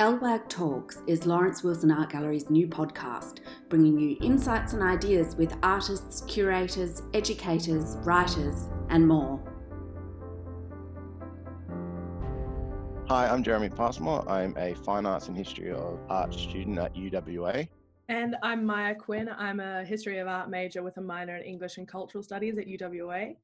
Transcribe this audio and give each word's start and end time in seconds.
LWAG 0.00 0.48
Talks 0.48 1.02
is 1.06 1.26
Lawrence 1.26 1.62
Wilson 1.62 1.90
Art 1.90 2.08
Gallery's 2.08 2.48
new 2.48 2.66
podcast, 2.66 3.40
bringing 3.68 3.98
you 3.98 4.16
insights 4.22 4.72
and 4.72 4.82
ideas 4.82 5.36
with 5.36 5.54
artists, 5.62 6.22
curators, 6.22 7.02
educators, 7.12 7.98
writers, 7.98 8.70
and 8.88 9.06
more. 9.06 9.38
Hi, 13.08 13.28
I'm 13.28 13.42
Jeremy 13.42 13.68
Passmore. 13.68 14.26
I'm 14.26 14.56
a 14.56 14.72
Fine 14.72 15.04
Arts 15.04 15.28
and 15.28 15.36
History 15.36 15.70
of 15.70 16.00
Art 16.08 16.32
student 16.32 16.78
at 16.78 16.94
UWA. 16.94 17.68
And 18.08 18.36
I'm 18.42 18.64
Maya 18.64 18.94
Quinn. 18.94 19.28
I'm 19.28 19.60
a 19.60 19.84
History 19.84 20.16
of 20.16 20.28
Art 20.28 20.48
major 20.48 20.82
with 20.82 20.96
a 20.96 21.02
minor 21.02 21.36
in 21.36 21.42
English 21.42 21.76
and 21.76 21.86
Cultural 21.86 22.24
Studies 22.24 22.56
at 22.56 22.66
UWA. 22.66 23.36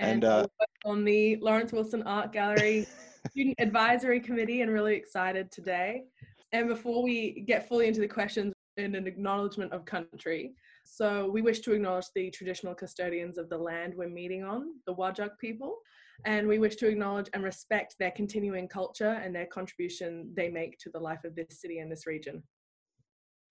And, 0.00 0.24
and 0.24 0.24
uh, 0.24 0.46
on 0.84 1.04
the 1.04 1.36
Lawrence 1.36 1.70
Wilson 1.70 2.02
Art 2.02 2.32
Gallery 2.32 2.88
Student 3.30 3.56
Advisory 3.60 4.20
Committee 4.20 4.62
and 4.62 4.70
really 4.70 4.94
excited 4.94 5.50
today. 5.50 6.04
And 6.52 6.68
before 6.68 7.02
we 7.02 7.44
get 7.46 7.68
fully 7.68 7.86
into 7.86 8.00
the 8.00 8.08
questions 8.08 8.52
in 8.76 8.94
an 8.94 9.06
acknowledgement 9.06 9.72
of 9.72 9.84
country, 9.84 10.54
so 10.84 11.30
we 11.30 11.40
wish 11.40 11.60
to 11.60 11.72
acknowledge 11.72 12.06
the 12.14 12.30
traditional 12.30 12.74
custodians 12.74 13.38
of 13.38 13.48
the 13.48 13.56
land 13.56 13.94
we're 13.96 14.08
meeting 14.08 14.44
on, 14.44 14.74
the 14.86 14.94
Whadjuk 14.94 15.38
people, 15.40 15.78
and 16.24 16.46
we 16.46 16.58
wish 16.58 16.76
to 16.76 16.88
acknowledge 16.88 17.28
and 17.32 17.42
respect 17.42 17.94
their 17.98 18.10
continuing 18.10 18.68
culture 18.68 19.20
and 19.24 19.34
their 19.34 19.46
contribution 19.46 20.30
they 20.34 20.50
make 20.50 20.78
to 20.78 20.90
the 20.90 21.00
life 21.00 21.24
of 21.24 21.34
this 21.34 21.60
city 21.60 21.78
and 21.78 21.90
this 21.90 22.06
region. 22.06 22.42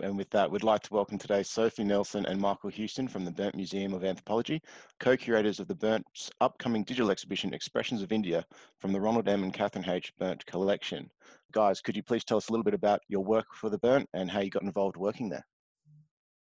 And 0.02 0.18
with 0.18 0.32
that, 0.32 0.50
we'd 0.50 0.64
like 0.64 0.82
to 0.84 0.94
welcome 0.94 1.20
today 1.20 1.44
Sophie 1.44 1.84
Nelson 1.84 2.26
and 2.26 2.42
Michael 2.42 2.72
Houston 2.72 3.08
from 3.08 3.24
the 3.24 3.32
Berndt 3.32 3.54
Museum 3.54 3.94
of 3.94 4.04
Anthropology, 4.04 4.60
co-curators 5.00 5.60
of 5.60 5.68
the 5.68 5.76
Berndt's 5.76 6.32
upcoming 6.42 6.84
digital 6.84 7.12
exhibition, 7.12 7.54
Expressions 7.54 8.02
of 8.02 8.12
India, 8.12 8.44
from 8.80 8.94
the 8.94 9.00
Ronald 9.00 9.30
M. 9.30 9.44
and 9.44 9.54
Catherine 9.54 9.88
H. 9.88 10.12
Berndt 10.20 10.44
collection. 10.48 11.08
Guys, 11.52 11.82
could 11.82 11.96
you 11.96 12.02
please 12.02 12.24
tell 12.24 12.38
us 12.38 12.50
a 12.50 12.52
little 12.52 12.64
bit 12.64 12.74
about 12.74 13.02
your 13.10 13.24
work 13.24 13.46
for 13.54 13.70
the 13.70 13.78
Berndt 13.78 14.08
and 14.16 14.32
how 14.32 14.40
you 14.40 14.50
got 14.50 14.64
involved 14.64 14.98
working 14.98 15.30
there? 15.30 15.46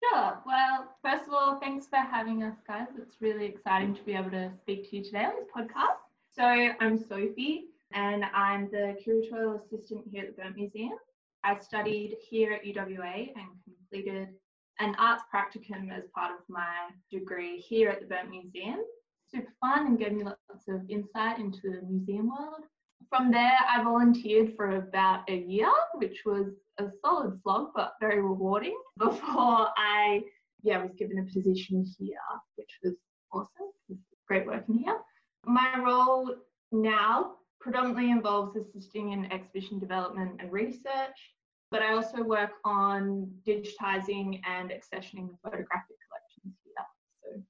Sure. 0.04 0.38
Well, 0.46 0.96
first 1.04 1.28
of 1.28 1.34
all, 1.34 1.60
thanks 1.60 1.88
for 1.88 1.98
having 1.98 2.44
us, 2.44 2.58
guys. 2.68 2.90
It's 3.02 3.16
really 3.22 3.46
exciting 3.46 3.96
to 3.96 4.04
be 4.04 4.14
able 4.14 4.30
to 4.32 4.52
speak 4.62 4.88
to 4.92 4.98
you 4.98 5.04
today 5.04 5.26
on 5.26 5.34
this 5.36 5.50
podcast. 5.56 5.98
So, 6.30 6.44
I'm 6.44 7.00
Sophie, 7.00 7.70
and 7.92 8.24
I'm 8.36 8.70
the 8.70 8.96
curatorial 9.04 9.60
assistant 9.60 10.04
here 10.12 10.26
at 10.26 10.36
the 10.36 10.44
Berndt 10.44 10.56
Museum. 10.58 10.94
I 11.48 11.58
studied 11.60 12.18
here 12.30 12.52
at 12.52 12.66
UWA 12.66 13.32
and 13.34 13.48
completed 13.64 14.28
an 14.82 14.94
arts 15.00 15.24
practicum 15.34 15.90
as 15.98 16.04
part 16.14 16.32
of 16.32 16.40
my 16.50 16.90
degree 17.10 17.58
here 17.58 17.88
at 17.88 18.02
the 18.02 18.06
Burnt 18.06 18.30
Museum. 18.30 18.80
Super 19.34 19.54
fun 19.62 19.88
and 19.88 19.98
gave 19.98 20.12
me 20.12 20.26
lots 20.26 20.68
of 20.68 20.82
insight 20.90 21.40
into 21.40 21.62
the 21.64 21.82
museum 21.88 22.28
world. 22.28 22.64
From 23.08 23.32
there, 23.32 23.60
I 23.70 23.82
volunteered 23.82 24.58
for 24.58 24.72
about 24.72 25.22
a 25.30 25.38
year, 25.38 25.72
which 25.96 26.24
was 26.26 26.48
a 26.80 26.90
solid 27.02 27.40
slog, 27.42 27.70
but 27.74 27.94
very 28.02 28.22
rewarding 28.22 28.78
before 28.98 29.70
I 29.78 30.24
yeah, 30.64 30.84
was 30.84 30.92
given 30.98 31.20
a 31.20 31.34
position 31.34 31.86
here, 31.98 32.18
which 32.58 32.78
was 32.84 32.96
awesome. 33.32 33.72
Was 33.88 34.00
great 34.28 34.46
working 34.46 34.80
here. 34.80 34.98
My 35.46 35.80
role 35.82 36.36
now 36.74 37.36
predominantly 37.62 38.12
involves 38.12 38.58
assisting 38.58 39.14
in 39.14 39.32
exhibition 39.32 39.80
development 39.80 40.42
and 40.42 40.52
research, 40.52 41.18
but 41.72 41.82
I 41.82 41.94
also 41.94 42.24
work 42.24 42.52
on 42.64 43.30
digitizing 43.46 44.42
and 44.46 44.72
accessioning 44.72 45.30
the 45.30 45.38
photographic 45.44 45.98
collections 46.08 46.56
here. 46.64 46.74
So, 47.24 47.42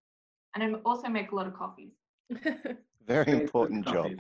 and 0.55 0.75
I 0.75 0.79
also 0.85 1.07
make 1.07 1.31
a 1.31 1.35
lot 1.35 1.47
of 1.47 1.53
coffees. 1.53 1.93
Very 3.07 3.31
important 3.31 3.87
job. 3.87 4.11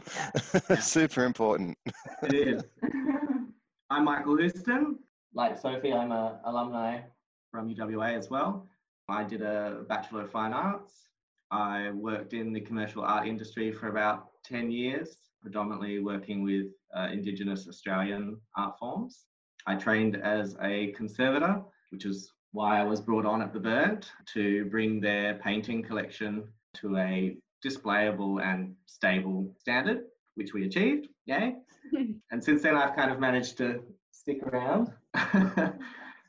Yeah. 0.69 0.75
Super 0.79 1.25
important. 1.25 1.77
it 2.23 2.33
is. 2.33 2.63
I'm 3.89 4.05
Michael 4.05 4.37
Houston. 4.37 4.99
Like 5.33 5.57
Sophie, 5.59 5.93
I'm 5.93 6.11
an 6.11 6.33
alumni 6.45 7.01
from 7.51 7.73
UWA 7.73 8.17
as 8.17 8.29
well. 8.29 8.67
I 9.09 9.23
did 9.23 9.41
a 9.41 9.83
Bachelor 9.89 10.21
of 10.21 10.31
Fine 10.31 10.53
Arts. 10.53 10.93
I 11.51 11.91
worked 11.91 12.33
in 12.33 12.53
the 12.53 12.61
commercial 12.61 13.03
art 13.03 13.27
industry 13.27 13.71
for 13.71 13.87
about 13.87 14.29
10 14.45 14.69
years, 14.71 15.17
predominantly 15.41 15.99
working 15.99 16.43
with 16.43 16.67
uh, 16.95 17.07
Indigenous 17.11 17.67
Australian 17.67 18.39
art 18.55 18.77
forms. 18.79 19.25
I 19.67 19.75
trained 19.75 20.15
as 20.15 20.55
a 20.61 20.93
conservator, 20.93 21.61
which 21.89 22.05
is 22.05 22.31
why 22.53 22.79
I 22.79 22.83
was 22.83 23.01
brought 23.01 23.25
on 23.25 23.41
at 23.41 23.51
the 23.51 23.59
Berndt 23.59 24.05
to 24.33 24.65
bring 24.65 25.01
their 25.01 25.35
painting 25.35 25.83
collection 25.83 26.45
to 26.75 26.95
a 26.97 27.37
displayable 27.65 28.41
and 28.41 28.75
stable 28.85 29.53
standard, 29.57 30.05
which 30.35 30.53
we 30.53 30.65
achieved. 30.65 31.09
Yay. 31.25 31.55
and 32.31 32.41
since 32.41 32.61
then, 32.61 32.75
I've 32.77 32.95
kind 32.95 33.11
of 33.11 33.19
managed 33.19 33.57
to 33.57 33.83
stick 34.11 34.41
around, 34.43 34.93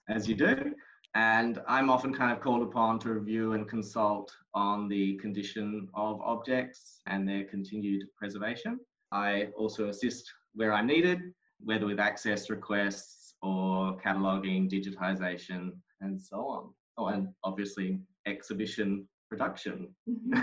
as 0.09 0.29
you 0.29 0.35
do. 0.35 0.75
And 1.15 1.61
I'm 1.69 1.91
often 1.91 2.13
kind 2.13 2.33
of 2.33 2.41
called 2.41 2.63
upon 2.63 2.99
to 3.01 3.13
review 3.13 3.53
and 3.53 3.69
consult 3.69 4.33
on 4.53 4.89
the 4.89 5.17
condition 5.17 5.89
of 5.95 6.21
objects 6.21 7.01
and 7.07 7.27
their 7.27 7.45
continued 7.45 8.03
preservation. 8.17 8.81
I 9.13 9.49
also 9.57 9.89
assist 9.89 10.33
where 10.55 10.73
I'm 10.73 10.87
needed, 10.87 11.21
whether 11.61 11.87
with 11.87 11.99
access 12.01 12.51
requests 12.51 13.18
or 13.43 13.97
cataloguing, 13.99 14.69
digitization, 14.69 15.73
and 16.01 16.21
so 16.21 16.47
on. 16.47 16.71
Oh, 16.97 17.07
and 17.07 17.29
obviously 17.45 18.01
exhibition 18.27 19.07
production. 19.29 19.95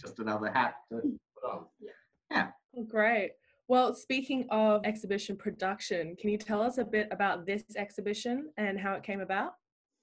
Just 0.00 0.18
another 0.18 0.50
hat 0.50 0.74
to 0.92 1.00
put 1.00 1.50
on. 1.50 1.64
Yeah. 2.30 2.48
Oh, 2.76 2.84
great. 2.84 3.32
Well, 3.68 3.94
speaking 3.94 4.46
of 4.50 4.82
exhibition 4.84 5.36
production, 5.36 6.16
can 6.16 6.30
you 6.30 6.38
tell 6.38 6.62
us 6.62 6.78
a 6.78 6.84
bit 6.84 7.08
about 7.10 7.46
this 7.46 7.62
exhibition 7.76 8.50
and 8.56 8.78
how 8.78 8.94
it 8.94 9.02
came 9.02 9.20
about? 9.20 9.52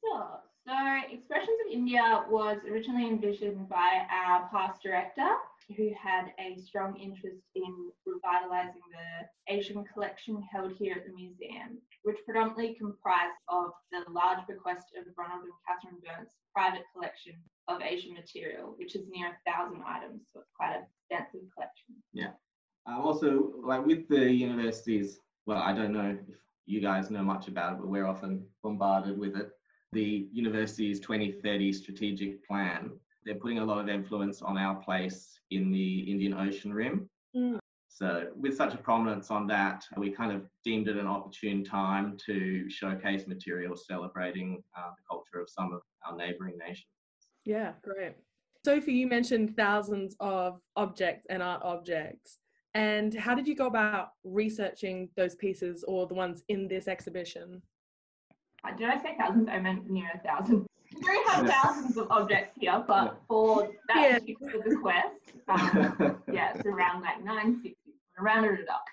Sure. 0.03 0.39
So, 0.67 0.73
Expressions 1.11 1.57
of 1.65 1.71
India 1.71 2.25
was 2.29 2.57
originally 2.69 3.07
envisioned 3.07 3.69
by 3.69 4.05
our 4.11 4.49
past 4.49 4.81
director, 4.81 5.27
who 5.75 5.89
had 5.99 6.27
a 6.39 6.59
strong 6.61 6.95
interest 6.97 7.41
in 7.55 7.73
revitalising 8.07 8.85
the 8.91 9.53
Asian 9.53 9.83
collection 9.91 10.41
held 10.51 10.73
here 10.77 10.95
at 10.97 11.05
the 11.05 11.13
museum, 11.13 11.79
which 12.03 12.17
predominantly 12.25 12.75
comprised 12.79 13.33
of 13.49 13.71
the 13.91 14.03
large 14.11 14.45
bequest 14.47 14.85
of 14.97 15.05
Ronald 15.17 15.43
and 15.43 15.53
Catherine 15.65 16.01
Berndts' 16.01 16.37
private 16.53 16.85
collection 16.93 17.33
of 17.67 17.81
Asian 17.81 18.13
material, 18.13 18.75
which 18.77 18.95
is 18.95 19.07
near 19.09 19.29
a 19.29 19.51
thousand 19.51 19.81
items, 19.87 20.21
so 20.31 20.41
it's 20.41 20.51
quite 20.55 20.75
a 20.75 20.85
extensive 21.09 21.47
collection. 21.53 21.95
Yeah. 22.13 22.31
Um, 22.87 23.01
also, 23.01 23.53
like 23.63 23.85
with 23.85 24.07
the 24.07 24.31
universities, 24.31 25.19
well, 25.45 25.57
I 25.57 25.73
don't 25.73 25.93
know 25.93 26.17
if 26.19 26.35
you 26.65 26.81
guys 26.81 27.09
know 27.11 27.23
much 27.23 27.47
about 27.47 27.73
it, 27.73 27.79
but 27.79 27.87
we're 27.87 28.07
often 28.07 28.45
bombarded 28.63 29.17
with 29.17 29.35
it. 29.35 29.49
The 29.91 30.27
university's 30.31 30.99
2030 30.99 31.73
strategic 31.73 32.45
plan, 32.47 32.91
they're 33.25 33.35
putting 33.35 33.59
a 33.59 33.65
lot 33.65 33.79
of 33.79 33.89
influence 33.89 34.41
on 34.41 34.57
our 34.57 34.75
place 34.75 35.39
in 35.51 35.71
the 35.71 35.99
Indian 36.11 36.33
Ocean 36.33 36.73
Rim. 36.73 37.09
Mm. 37.35 37.59
So, 37.87 38.27
with 38.35 38.57
such 38.57 38.73
a 38.73 38.77
prominence 38.77 39.31
on 39.31 39.47
that, 39.47 39.85
we 39.97 40.11
kind 40.11 40.31
of 40.31 40.43
deemed 40.63 40.89
it 40.89 40.97
an 40.97 41.07
opportune 41.07 41.63
time 41.63 42.17
to 42.25 42.69
showcase 42.69 43.25
materials 43.25 43.85
celebrating 43.87 44.61
uh, 44.77 44.89
the 44.97 45.03
culture 45.09 45.41
of 45.41 45.49
some 45.49 45.73
of 45.73 45.81
our 46.05 46.15
neighbouring 46.15 46.57
nations. 46.57 46.87
Yeah, 47.45 47.71
great. 47.83 48.15
Sophie, 48.65 48.93
you 48.93 49.07
mentioned 49.07 49.55
thousands 49.55 50.15
of 50.19 50.59
objects 50.75 51.25
and 51.29 51.41
art 51.41 51.61
objects. 51.63 52.39
And 52.73 53.13
how 53.13 53.33
did 53.33 53.47
you 53.47 53.55
go 53.55 53.67
about 53.67 54.09
researching 54.25 55.09
those 55.15 55.35
pieces 55.35 55.85
or 55.87 56.05
the 56.05 56.15
ones 56.15 56.43
in 56.49 56.67
this 56.67 56.89
exhibition? 56.89 57.61
Uh, 58.67 58.75
did 58.75 58.89
I 58.89 58.97
say 58.97 59.15
thousands? 59.17 59.47
I 59.49 59.59
meant 59.59 59.89
near 59.89 60.09
a 60.13 60.19
thousand. 60.19 60.65
We 60.95 61.01
do 61.01 61.23
have 61.27 61.47
thousands 61.47 61.97
of 61.97 62.07
objects 62.09 62.57
here, 62.59 62.83
but 62.87 63.17
for 63.27 63.69
that 63.87 63.97
yeah. 63.97 64.19
particular 64.19 64.63
bequest, 64.63 65.33
um, 65.47 66.21
yeah, 66.31 66.53
it's 66.55 66.65
around 66.65 67.01
like 67.01 67.23
960. 67.23 67.75
Rounded 68.17 68.61
it 68.61 68.69
up. 68.69 68.85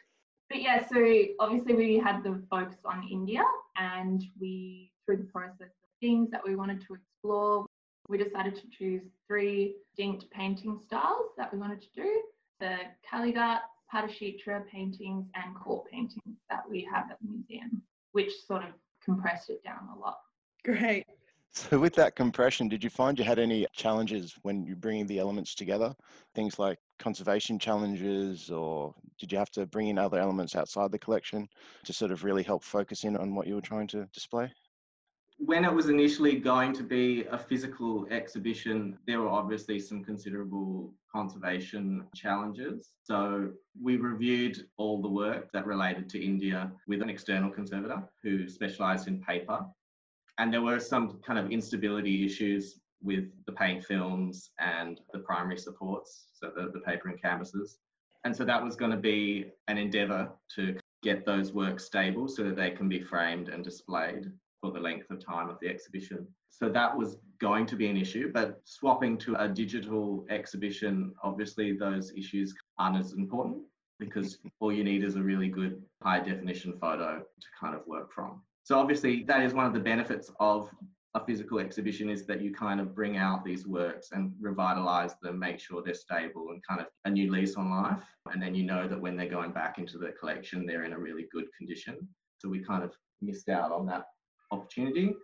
But 0.51 0.61
yeah, 0.63 0.85
so 0.87 1.25
obviously 1.39 1.75
we 1.75 1.97
had 1.97 2.25
the 2.25 2.43
focus 2.51 2.79
on 2.85 3.07
India, 3.11 3.45
and 3.77 4.23
we, 4.41 4.91
through 5.07 5.19
the 5.19 5.25
process 5.25 5.61
of 5.61 5.89
things 6.01 6.31
that 6.33 6.41
we 6.45 6.57
wanted 6.57 6.81
to 6.89 6.95
explore, 6.95 7.67
we 8.09 8.19
decided 8.19 8.57
to 8.57 8.63
choose 8.77 9.03
three 9.29 9.77
distinct 9.97 10.29
painting 10.31 10.81
styles 10.85 11.31
that 11.39 11.53
we 11.53 11.59
wanted 11.59 11.81
to 11.83 11.89
do 11.95 12.23
the 12.63 12.77
Kalighat, 13.11 13.59
Patachitra 13.93 14.67
paintings 14.69 15.27
and 15.35 15.55
court 15.55 15.91
paintings 15.91 16.39
that 16.49 16.63
we 16.69 16.89
have 16.91 17.11
at 17.11 17.19
the 17.21 17.29
museum, 17.29 17.83
which 18.13 18.33
sort 18.47 18.63
of 18.63 18.71
compressed 19.05 19.51
it 19.51 19.63
down 19.65 19.89
a 19.95 19.99
lot. 19.99 20.21
Great. 20.65 21.05
So, 21.55 21.79
with 21.79 21.95
that 21.97 22.17
compression, 22.17 22.69
did 22.69 22.83
you 22.83 22.89
find 22.89 23.19
you 23.19 23.25
had 23.25 23.39
any 23.39 23.67
challenges 23.75 24.35
when 24.41 24.65
you're 24.65 24.75
bringing 24.77 25.07
the 25.07 25.19
elements 25.19 25.55
together? 25.55 25.95
Things 26.35 26.59
like 26.59 26.79
conservation 26.99 27.59
challenges, 27.59 28.51
or 28.51 28.95
did 29.19 29.31
you 29.31 29.37
have 29.37 29.51
to 29.51 29.67
bring 29.67 29.89
in 29.89 29.99
other 29.99 30.19
elements 30.19 30.57
outside 30.57 30.91
the 30.91 30.99
collection 30.99 31.47
to 31.85 31.93
sort 31.93 32.11
of 32.11 32.25
really 32.25 32.43
help 32.43 32.65
focus 32.65 33.05
in 33.05 33.19
on 33.19 33.35
what 33.35 33.47
you 33.47 33.55
were 33.55 33.61
trying 33.61 33.87
to 33.89 34.07
display? 34.15 34.51
when 35.45 35.65
it 35.65 35.73
was 35.73 35.89
initially 35.89 36.37
going 36.37 36.73
to 36.73 36.85
be 36.85 37.25
a 37.25 37.37
physical 37.37 38.07
exhibition, 38.11 38.97
there 39.09 39.21
were 39.21 39.29
obviously 39.29 39.79
some 39.81 40.05
considerable 40.05 40.95
conservation 41.11 42.05
challenges. 42.15 42.93
So 43.03 43.51
we 43.81 43.97
reviewed 43.97 44.67
all 44.77 45.03
the 45.03 45.09
work 45.09 45.51
that 45.53 45.67
related 45.67 46.09
to 46.11 46.25
India 46.25 46.71
with 46.87 47.03
an 47.03 47.11
external 47.11 47.51
conservator 47.51 48.05
who 48.23 48.49
specialised 48.49 49.09
in 49.09 49.21
paper. 49.21 49.67
And 50.39 50.53
there 50.53 50.63
were 50.63 50.81
some 50.81 51.21
kind 51.27 51.39
of 51.39 51.51
instability 51.51 52.25
issues 52.25 52.81
with 53.03 53.25
the 53.47 53.53
paint 53.53 53.85
films 53.85 54.51
and 54.59 55.01
the 55.13 55.19
primary 55.19 55.59
supports, 55.59 56.27
so 56.33 56.51
the, 56.55 56.71
the 56.73 56.81
paper 56.81 57.09
and 57.09 57.21
canvases. 57.21 57.79
And 58.25 58.35
so 58.35 58.45
that 58.45 58.63
was 58.63 58.77
going 58.77 58.93
to 58.93 58.97
be 58.97 59.47
an 59.69 59.79
endeavour 59.79 60.31
to 60.57 60.79
get 61.03 61.27
those 61.27 61.53
works 61.53 61.85
stable 61.85 62.29
so 62.29 62.45
that 62.45 62.57
they 62.57 62.71
can 62.71 62.89
be 62.89 63.01
framed 63.01 63.49
and 63.49 63.65
displayed 63.65 64.31
for 64.61 64.71
the 64.71 64.79
length 64.79 65.11
of 65.11 65.25
time 65.25 65.51
of 65.51 65.59
the 65.61 65.69
exhibition. 65.69 66.27
So 66.49 66.69
that 66.69 66.97
was 66.97 67.17
going 67.41 67.67
to 67.67 67.77
be 67.77 67.89
an 67.89 67.97
issue, 67.97 68.31
but 68.33 68.61
swapping 68.65 69.19
to 69.19 69.35
a 69.43 69.49
digital 69.49 70.25
exhibition, 70.31 71.13
obviously 71.25 71.77
those 71.77 72.13
issues 72.17 72.55
aren't 72.79 72.99
as 72.99 73.15
important 73.15 73.63
because 73.99 74.39
all 74.61 74.73
you 74.73 74.85
need 74.85 75.03
is 75.03 75.17
a 75.17 75.23
really 75.23 75.49
good 75.49 75.83
high 76.03 76.21
definition 76.21 76.75
photo 76.81 77.19
to 77.19 77.47
kind 77.61 77.75
of 77.75 77.85
work 77.87 78.13
from. 78.13 78.43
So 78.65 78.79
obviously 78.79 79.25
that 79.25 79.43
is 79.43 79.55
one 79.55 79.67
of 79.67 79.75
the 79.75 79.81
benefits 79.81 80.31
of 80.39 80.71
a 81.15 81.25
physical 81.25 81.59
exhibition 81.59 82.09
is 82.09 82.25
that 82.27 82.41
you 82.41 82.55
kind 82.55 82.81
of 82.81 82.95
bring 82.95 83.19
out 83.19 83.45
these 83.45 83.67
works 83.67 84.13
and 84.13 84.33
revitalize 84.41 85.15
them, 85.21 85.39
make 85.39 85.61
sure 85.61 85.83
they're 85.83 85.95
stable 85.95 86.51
and 86.51 86.63
kind 86.67 86.81
of 86.81 86.87
a 87.05 87.11
new 87.11 87.31
lease 87.31 87.57
on 87.57 87.71
life. 87.71 88.03
And 88.33 88.41
then 88.41 88.55
you 88.55 88.65
know 88.65 88.89
that 88.89 89.01
when 89.01 89.17
they're 89.17 89.29
going 89.29 89.53
back 89.53 89.79
into 89.79 89.99
the 89.99 90.13
collection, 90.13 90.65
they're 90.65 90.85
in 90.85 90.95
a 90.95 90.99
really 90.99 91.27
good 91.31 91.47
condition. 91.57 92.09
So 92.39 92.49
we 92.49 92.61
kind 92.61 92.83
of 92.83 92.93
missed 93.21 93.49
out 93.49 93.73
on 93.73 93.85
that 93.87 94.07
opportunity. 94.51 95.15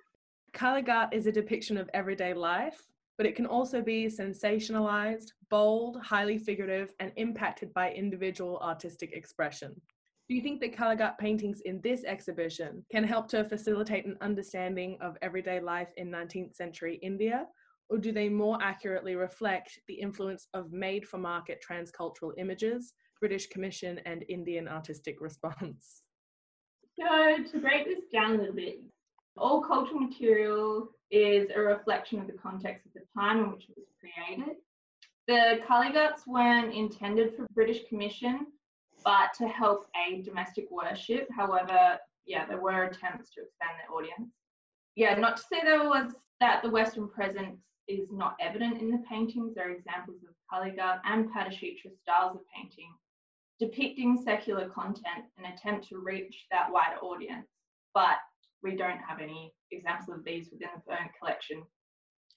Kalighat 0.52 1.12
is 1.12 1.26
a 1.26 1.32
depiction 1.32 1.78
of 1.78 1.88
everyday 1.94 2.34
life, 2.34 2.82
but 3.16 3.26
it 3.26 3.34
can 3.34 3.46
also 3.46 3.80
be 3.80 4.06
sensationalized, 4.06 5.32
bold, 5.48 6.00
highly 6.02 6.38
figurative, 6.38 6.92
and 7.00 7.12
impacted 7.16 7.72
by 7.72 7.92
individual 7.92 8.58
artistic 8.62 9.12
expression. 9.12 9.80
Do 10.28 10.34
you 10.34 10.42
think 10.42 10.60
that 10.60 10.76
Kalighat 10.76 11.16
paintings 11.16 11.62
in 11.62 11.80
this 11.80 12.04
exhibition 12.04 12.84
can 12.92 13.02
help 13.02 13.28
to 13.28 13.48
facilitate 13.48 14.04
an 14.04 14.18
understanding 14.20 14.98
of 15.00 15.16
everyday 15.22 15.58
life 15.58 15.88
in 15.96 16.10
19th 16.10 16.54
century 16.54 16.98
India, 17.02 17.46
or 17.88 17.96
do 17.96 18.12
they 18.12 18.28
more 18.28 18.58
accurately 18.60 19.14
reflect 19.14 19.78
the 19.88 19.94
influence 19.94 20.48
of 20.52 20.70
made 20.70 21.08
for 21.08 21.16
market 21.16 21.64
transcultural 21.66 22.32
images, 22.36 22.92
British 23.20 23.46
Commission, 23.46 24.00
and 24.04 24.22
Indian 24.28 24.68
artistic 24.68 25.16
response? 25.22 26.02
So, 27.00 27.42
to 27.50 27.60
break 27.60 27.86
this 27.86 28.04
down 28.12 28.34
a 28.34 28.38
little 28.38 28.54
bit, 28.54 28.80
all 29.38 29.62
cultural 29.62 30.00
material 30.00 30.90
is 31.10 31.48
a 31.54 31.60
reflection 31.60 32.20
of 32.20 32.26
the 32.26 32.34
context 32.34 32.84
of 32.84 32.92
the 32.92 33.00
time 33.18 33.44
in 33.44 33.52
which 33.52 33.64
it 33.70 33.76
was 33.78 33.86
created. 33.98 34.56
The 35.26 35.60
Kalighats 35.66 36.26
weren't 36.26 36.74
intended 36.74 37.34
for 37.34 37.46
British 37.54 37.88
Commission, 37.88 38.48
but 39.08 39.32
to 39.38 39.48
help 39.48 39.86
aid 40.06 40.22
domestic 40.22 40.66
worship. 40.70 41.26
However, 41.34 41.96
yeah, 42.26 42.44
there 42.44 42.60
were 42.60 42.82
attempts 42.84 43.30
to 43.30 43.40
expand 43.40 43.72
their 43.78 43.96
audience. 43.96 44.34
Yeah, 44.96 45.14
not 45.14 45.38
to 45.38 45.42
say 45.50 45.60
there 45.64 45.88
was 45.88 46.12
that 46.40 46.60
the 46.62 46.68
Western 46.68 47.08
presence 47.08 47.62
is 47.88 48.12
not 48.12 48.36
evident 48.38 48.82
in 48.82 48.90
the 48.90 49.02
paintings. 49.08 49.54
There 49.54 49.68
are 49.68 49.72
examples 49.72 50.18
of 50.24 50.34
Kalighat 50.52 51.00
and 51.06 51.30
Patachitra 51.32 51.90
styles 52.02 52.36
of 52.36 52.42
painting 52.54 52.92
depicting 53.58 54.20
secular 54.22 54.68
content 54.68 55.24
and 55.36 55.46
attempt 55.46 55.88
to 55.88 55.98
reach 55.98 56.44
that 56.50 56.70
wider 56.70 56.98
audience. 57.02 57.48
But 57.94 58.18
we 58.62 58.76
don't 58.76 59.00
have 59.00 59.20
any 59.20 59.54
examples 59.72 60.18
of 60.18 60.22
these 60.22 60.50
within 60.52 60.68
the 60.76 60.92
Berndt 60.92 61.10
collection 61.18 61.62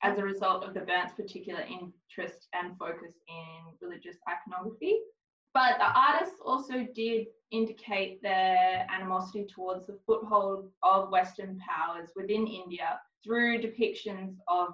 as 0.03 0.17
a 0.17 0.24
result 0.24 0.63
of 0.63 0.74
the 0.74 0.79
Berndt's 0.79 1.13
particular 1.13 1.62
interest 1.62 2.47
and 2.53 2.77
focus 2.79 3.13
in 3.27 3.88
religious 3.88 4.17
iconography. 4.27 5.01
But 5.53 5.77
the 5.80 5.92
artists 6.00 6.39
also 6.44 6.88
did 6.95 7.27
indicate 7.51 8.21
their 8.21 8.88
animosity 8.89 9.45
towards 9.53 9.88
the 9.88 10.00
foothold 10.06 10.69
of 10.83 11.12
Western 11.12 11.59
powers 11.59 12.09
within 12.15 12.48
India 12.48 13.00
through 13.24 13.62
depictions 13.62 14.36
of, 14.48 14.69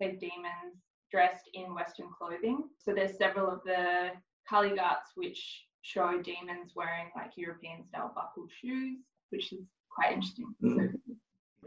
say, 0.00 0.12
demons 0.12 0.80
dressed 1.10 1.50
in 1.52 1.74
Western 1.74 2.08
clothing. 2.16 2.64
So 2.78 2.94
there's 2.94 3.18
several 3.18 3.50
of 3.50 3.62
the 3.64 4.12
Kalighats 4.50 5.12
which 5.14 5.66
show 5.82 6.22
demons 6.22 6.72
wearing 6.74 7.10
like 7.14 7.32
European 7.36 7.84
style 7.84 8.12
buckled 8.14 8.50
shoes, 8.60 8.98
which 9.30 9.52
is 9.52 9.60
quite 9.90 10.14
interesting. 10.14 10.54
Mm. 10.62 10.94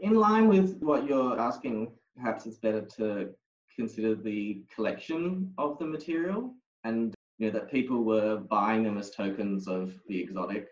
In 0.00 0.14
line 0.14 0.48
with 0.48 0.80
what 0.80 1.06
you're 1.06 1.38
asking, 1.38 1.92
perhaps 2.16 2.46
it's 2.46 2.58
better 2.58 2.82
to 2.96 3.30
consider 3.76 4.14
the 4.14 4.62
collection 4.74 5.52
of 5.58 5.78
the 5.78 5.86
material 5.86 6.54
and 6.84 7.14
you 7.38 7.46
know 7.46 7.52
that 7.58 7.70
people 7.70 8.04
were 8.04 8.36
buying 8.36 8.82
them 8.82 8.98
as 8.98 9.10
tokens 9.10 9.68
of 9.68 9.94
the 10.08 10.20
exotic. 10.20 10.68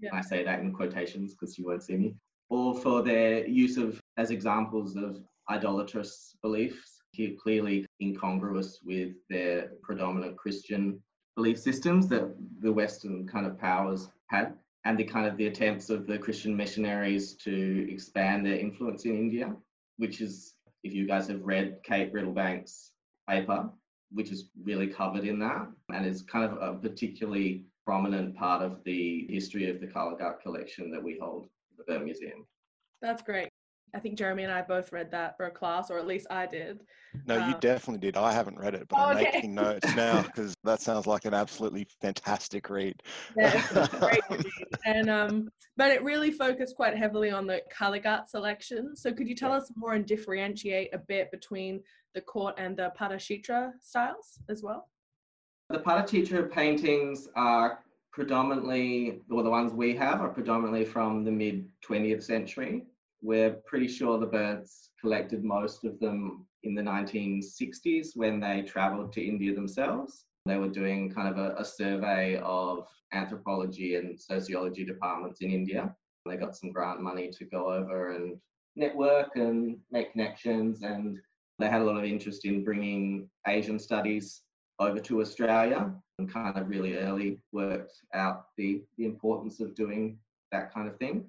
Yeah. 0.00 0.10
I 0.12 0.20
say 0.20 0.44
that 0.44 0.60
in 0.60 0.72
quotations 0.72 1.34
because 1.34 1.58
you 1.58 1.66
won't 1.66 1.82
see 1.82 1.96
me. 1.96 2.14
Or 2.48 2.78
for 2.78 3.02
their 3.02 3.46
use 3.46 3.76
of 3.76 4.00
as 4.16 4.30
examples 4.30 4.96
of 4.96 5.22
idolatrous 5.50 6.36
beliefs, 6.42 6.96
clearly 7.42 7.86
incongruous 8.02 8.80
with 8.84 9.14
their 9.30 9.70
predominant 9.82 10.36
Christian 10.36 11.02
belief 11.34 11.58
systems 11.58 12.08
that 12.08 12.34
the 12.60 12.72
Western 12.72 13.26
kind 13.26 13.46
of 13.46 13.58
powers 13.58 14.08
had 14.28 14.54
and 14.84 14.98
the 14.98 15.04
kind 15.04 15.26
of 15.26 15.36
the 15.36 15.46
attempts 15.46 15.90
of 15.90 16.06
the 16.06 16.18
Christian 16.18 16.56
missionaries 16.56 17.34
to 17.34 17.90
expand 17.90 18.46
their 18.46 18.58
influence 18.58 19.04
in 19.04 19.16
India, 19.16 19.54
which 19.96 20.20
is, 20.20 20.54
if 20.84 20.92
you 20.92 21.06
guys 21.06 21.26
have 21.28 21.42
read 21.42 21.78
Kate 21.82 22.12
Riddlebank's 22.12 22.92
paper, 23.28 23.70
which 24.10 24.30
is 24.30 24.50
really 24.62 24.86
covered 24.86 25.24
in 25.24 25.38
that 25.40 25.68
and 25.92 26.06
is 26.06 26.22
kind 26.22 26.44
of 26.44 26.58
a 26.60 26.78
particularly 26.78 27.64
prominent 27.84 28.36
part 28.36 28.62
of 28.62 28.82
the 28.84 29.26
history 29.30 29.70
of 29.70 29.80
the 29.80 29.86
Kalighat 29.86 30.40
collection 30.40 30.90
that 30.90 31.02
we 31.02 31.18
hold 31.20 31.46
at 31.78 31.86
the 31.86 31.98
Museum. 32.00 32.46
That's 33.00 33.22
great. 33.22 33.48
I 33.94 33.98
think 34.00 34.18
Jeremy 34.18 34.42
and 34.42 34.52
I 34.52 34.62
both 34.62 34.92
read 34.92 35.10
that 35.12 35.36
for 35.36 35.46
a 35.46 35.50
class, 35.50 35.90
or 35.90 35.98
at 35.98 36.06
least 36.06 36.26
I 36.30 36.46
did. 36.46 36.80
No, 37.26 37.40
um, 37.40 37.50
you 37.50 37.56
definitely 37.60 38.00
did. 38.00 38.16
I 38.16 38.32
haven't 38.32 38.58
read 38.58 38.74
it, 38.74 38.86
but 38.88 38.96
I'm 38.96 39.16
okay. 39.16 39.30
making 39.32 39.54
notes 39.54 39.94
now 39.94 40.22
because 40.22 40.54
that 40.64 40.80
sounds 40.80 41.06
like 41.06 41.24
an 41.24 41.34
absolutely 41.34 41.86
fantastic 42.00 42.68
read. 42.68 43.02
Yeah, 43.36 43.86
great 43.98 44.20
read. 44.30 44.46
And 44.84 45.08
um, 45.08 45.48
but 45.76 45.90
it 45.90 46.02
really 46.02 46.30
focused 46.30 46.76
quite 46.76 46.96
heavily 46.96 47.30
on 47.30 47.46
the 47.46 47.62
Kalighat 47.74 48.28
selection. 48.28 48.96
So 48.96 49.12
could 49.12 49.28
you 49.28 49.34
tell 49.34 49.52
us 49.52 49.70
more 49.76 49.94
and 49.94 50.04
differentiate 50.04 50.94
a 50.94 50.98
bit 50.98 51.30
between 51.30 51.82
the 52.14 52.20
court 52.20 52.54
and 52.58 52.76
the 52.76 52.92
Patachitra 52.98 53.72
styles 53.80 54.40
as 54.48 54.62
well? 54.62 54.88
The 55.68 55.78
Patachitra 55.78 56.50
paintings 56.50 57.28
are 57.34 57.80
predominantly, 58.12 59.20
or 59.30 59.42
the 59.42 59.50
ones 59.50 59.72
we 59.72 59.94
have 59.94 60.20
are 60.20 60.30
predominantly 60.30 60.84
from 60.84 61.24
the 61.24 61.30
mid 61.30 61.68
20th 61.86 62.22
century. 62.22 62.86
We're 63.26 63.54
pretty 63.66 63.88
sure 63.88 64.20
the 64.20 64.28
Berndts 64.28 64.90
collected 65.00 65.42
most 65.42 65.84
of 65.84 65.98
them 65.98 66.46
in 66.62 66.76
the 66.76 66.82
1960s 66.82 68.10
when 68.14 68.38
they 68.38 68.62
traveled 68.62 69.12
to 69.14 69.20
India 69.20 69.52
themselves. 69.52 70.26
They 70.44 70.58
were 70.58 70.68
doing 70.68 71.10
kind 71.10 71.26
of 71.26 71.36
a, 71.36 71.56
a 71.58 71.64
survey 71.64 72.38
of 72.44 72.86
anthropology 73.12 73.96
and 73.96 74.16
sociology 74.16 74.84
departments 74.84 75.40
in 75.40 75.50
India. 75.50 75.92
They 76.24 76.36
got 76.36 76.54
some 76.54 76.70
grant 76.70 77.02
money 77.02 77.32
to 77.32 77.44
go 77.46 77.72
over 77.72 78.12
and 78.12 78.36
network 78.76 79.34
and 79.34 79.78
make 79.90 80.12
connections, 80.12 80.82
and 80.82 81.18
they 81.58 81.68
had 81.68 81.82
a 81.82 81.84
lot 81.84 81.96
of 81.96 82.04
interest 82.04 82.44
in 82.44 82.62
bringing 82.62 83.28
Asian 83.48 83.80
studies 83.80 84.42
over 84.78 85.00
to 85.00 85.20
Australia 85.20 85.92
and 86.20 86.32
kind 86.32 86.56
of 86.56 86.68
really 86.68 86.96
early 86.96 87.40
worked 87.50 87.94
out 88.14 88.46
the, 88.56 88.84
the 88.98 89.04
importance 89.04 89.58
of 89.58 89.74
doing 89.74 90.16
that 90.52 90.72
kind 90.72 90.86
of 90.86 90.96
thing. 90.98 91.28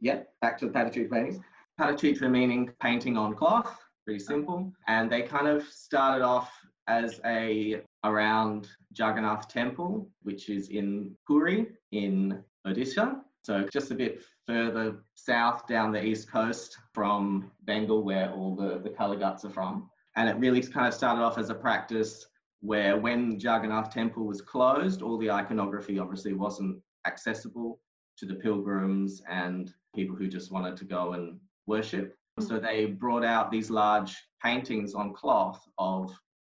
Yep, 0.00 0.28
back 0.40 0.58
to 0.58 0.66
the 0.66 0.72
Patachitra 0.72 1.10
paintings. 1.10 1.40
Patachitra 1.78 2.30
meaning 2.30 2.70
painting 2.80 3.16
on 3.16 3.34
cloth, 3.34 3.78
pretty 4.04 4.20
simple. 4.20 4.72
And 4.86 5.10
they 5.10 5.22
kind 5.22 5.48
of 5.48 5.64
started 5.64 6.24
off 6.24 6.52
as 6.86 7.20
a 7.24 7.82
around 8.04 8.68
Jagannath 8.96 9.48
Temple, 9.48 10.08
which 10.22 10.48
is 10.48 10.68
in 10.68 11.14
Puri 11.26 11.66
in 11.92 12.42
Odisha. 12.66 13.20
So 13.42 13.66
just 13.72 13.90
a 13.90 13.94
bit 13.94 14.22
further 14.46 15.04
south 15.14 15.66
down 15.66 15.92
the 15.92 16.04
east 16.04 16.30
coast 16.30 16.76
from 16.92 17.50
Bengal, 17.64 18.02
where 18.02 18.30
all 18.30 18.54
the, 18.54 18.78
the 18.78 18.90
Kalighats 18.90 19.44
are 19.44 19.50
from. 19.50 19.90
And 20.16 20.28
it 20.28 20.36
really 20.38 20.62
kind 20.62 20.86
of 20.86 20.94
started 20.94 21.22
off 21.22 21.38
as 21.38 21.50
a 21.50 21.54
practice 21.54 22.26
where 22.60 22.96
when 22.96 23.38
Jagannath 23.38 23.92
Temple 23.92 24.26
was 24.26 24.40
closed, 24.40 25.02
all 25.02 25.16
the 25.18 25.30
iconography 25.30 25.98
obviously 25.98 26.32
wasn't 26.32 26.80
accessible 27.06 27.80
to 28.18 28.26
the 28.26 28.34
pilgrims 28.34 29.22
and 29.28 29.72
people 29.94 30.16
who 30.16 30.28
just 30.28 30.50
wanted 30.50 30.76
to 30.76 30.84
go 30.84 31.12
and 31.12 31.38
worship. 31.66 32.14
So 32.40 32.58
mm. 32.58 32.62
they 32.62 32.86
brought 32.86 33.24
out 33.24 33.50
these 33.50 33.70
large 33.70 34.16
paintings 34.42 34.94
on 34.94 35.14
cloth 35.14 35.62
of 35.78 36.12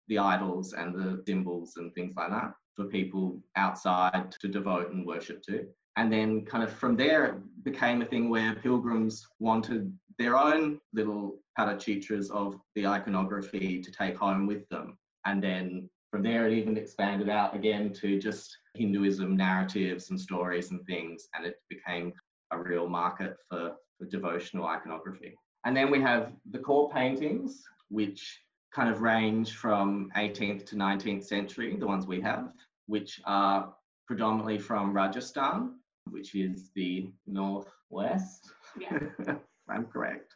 the 0.08 0.18
idols 0.18 0.74
and 0.74 0.94
the 0.94 1.24
symbols 1.28 1.74
and 1.78 1.94
things 1.94 2.16
like 2.16 2.30
that 2.30 2.54
for 2.76 2.86
people 2.86 3.42
outside 3.56 4.32
to 4.40 4.48
devote 4.48 4.92
and 4.92 5.06
worship 5.06 5.42
to. 5.44 5.68
And 5.98 6.12
then, 6.12 6.46
kind 6.46 6.64
of 6.64 6.72
from 6.72 6.96
there, 6.96 7.26
it 7.26 7.36
became 7.64 8.02
a 8.02 8.06
thing 8.06 8.30
where 8.30 8.56
pilgrims 8.56 9.28
wanted 9.40 9.94
their 10.18 10.38
own 10.38 10.80
little 10.94 11.40
patachitras 11.58 12.32
of 12.32 12.56
the 12.76 12.88
iconography 12.88 13.82
to 13.82 13.92
take 13.92 14.16
home 14.16 14.48
with 14.48 14.68
them. 14.70 14.98
And 15.26 15.44
then 15.44 15.90
from 16.12 16.24
there, 16.24 16.48
it 16.48 16.54
even 16.54 16.78
expanded 16.78 17.30
out 17.30 17.56
again 17.56 17.94
to 17.94 18.20
just 18.20 18.58
Hinduism 18.76 19.38
narratives 19.38 20.10
and 20.10 20.20
stories 20.20 20.72
and 20.72 20.86
things. 20.86 21.28
And 21.36 21.46
it 21.46 21.56
became 21.70 22.14
a 22.52 22.58
real 22.58 22.90
market 22.90 23.38
for, 23.48 23.74
for 23.98 24.06
devotional 24.06 24.66
iconography. 24.66 25.36
And 25.66 25.76
then 25.76 25.92
we 25.92 26.02
have 26.02 26.32
the 26.52 26.60
court 26.60 26.94
paintings, 26.94 27.64
which 27.90 28.42
kind 28.74 28.90
of 28.90 29.02
range 29.02 29.56
from 29.56 30.12
18th 30.16 30.66
to 30.68 30.76
19th 30.76 31.26
century, 31.26 31.76
the 31.76 31.88
ones 31.88 32.08
we 32.08 32.22
have, 32.22 32.54
which 32.88 33.20
are 33.26 33.74
predominantly 34.08 34.58
from 34.58 34.94
Rajasthan, 34.94 35.76
which 36.10 36.34
is 36.34 36.72
the 36.76 37.12
northwest, 37.28 38.52
yeah. 38.80 39.00
I'm 39.70 39.86
correct, 39.86 40.34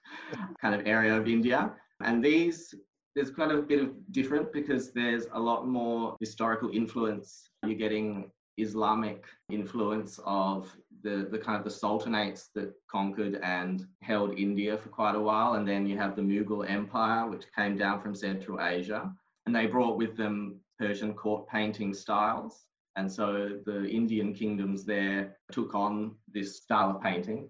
kind 0.61 0.75
of 0.75 0.85
area 0.85 1.17
of 1.17 1.27
India. 1.27 1.71
And 2.03 2.23
these, 2.23 2.75
there's 3.15 3.29
quite 3.29 3.51
a 3.51 3.61
bit 3.61 3.81
of 3.81 3.91
different 4.11 4.51
because 4.51 4.91
there's 4.91 5.25
a 5.33 5.39
lot 5.39 5.67
more 5.67 6.15
historical 6.19 6.69
influence. 6.71 7.49
You're 7.63 7.75
getting 7.75 8.31
Islamic 8.57 9.25
influence 9.49 10.19
of 10.25 10.75
the, 11.03 11.27
the 11.31 11.37
kind 11.37 11.57
of 11.57 11.63
the 11.63 11.69
sultanates 11.69 12.47
that 12.55 12.73
conquered 12.89 13.39
and 13.43 13.85
held 14.01 14.37
India 14.37 14.77
for 14.77 14.89
quite 14.89 15.15
a 15.15 15.19
while. 15.19 15.53
And 15.55 15.67
then 15.67 15.85
you 15.85 15.97
have 15.97 16.15
the 16.15 16.21
Mughal 16.21 16.69
Empire, 16.69 17.29
which 17.29 17.45
came 17.55 17.77
down 17.77 18.01
from 18.01 18.15
Central 18.15 18.61
Asia. 18.61 19.11
And 19.45 19.55
they 19.55 19.67
brought 19.67 19.97
with 19.97 20.15
them 20.15 20.59
Persian 20.79 21.13
court 21.13 21.47
painting 21.47 21.93
styles. 21.93 22.65
And 22.95 23.11
so 23.11 23.59
the 23.65 23.85
Indian 23.85 24.33
kingdoms 24.33 24.85
there 24.85 25.37
took 25.51 25.73
on 25.73 26.15
this 26.31 26.57
style 26.57 26.91
of 26.91 27.01
painting. 27.01 27.49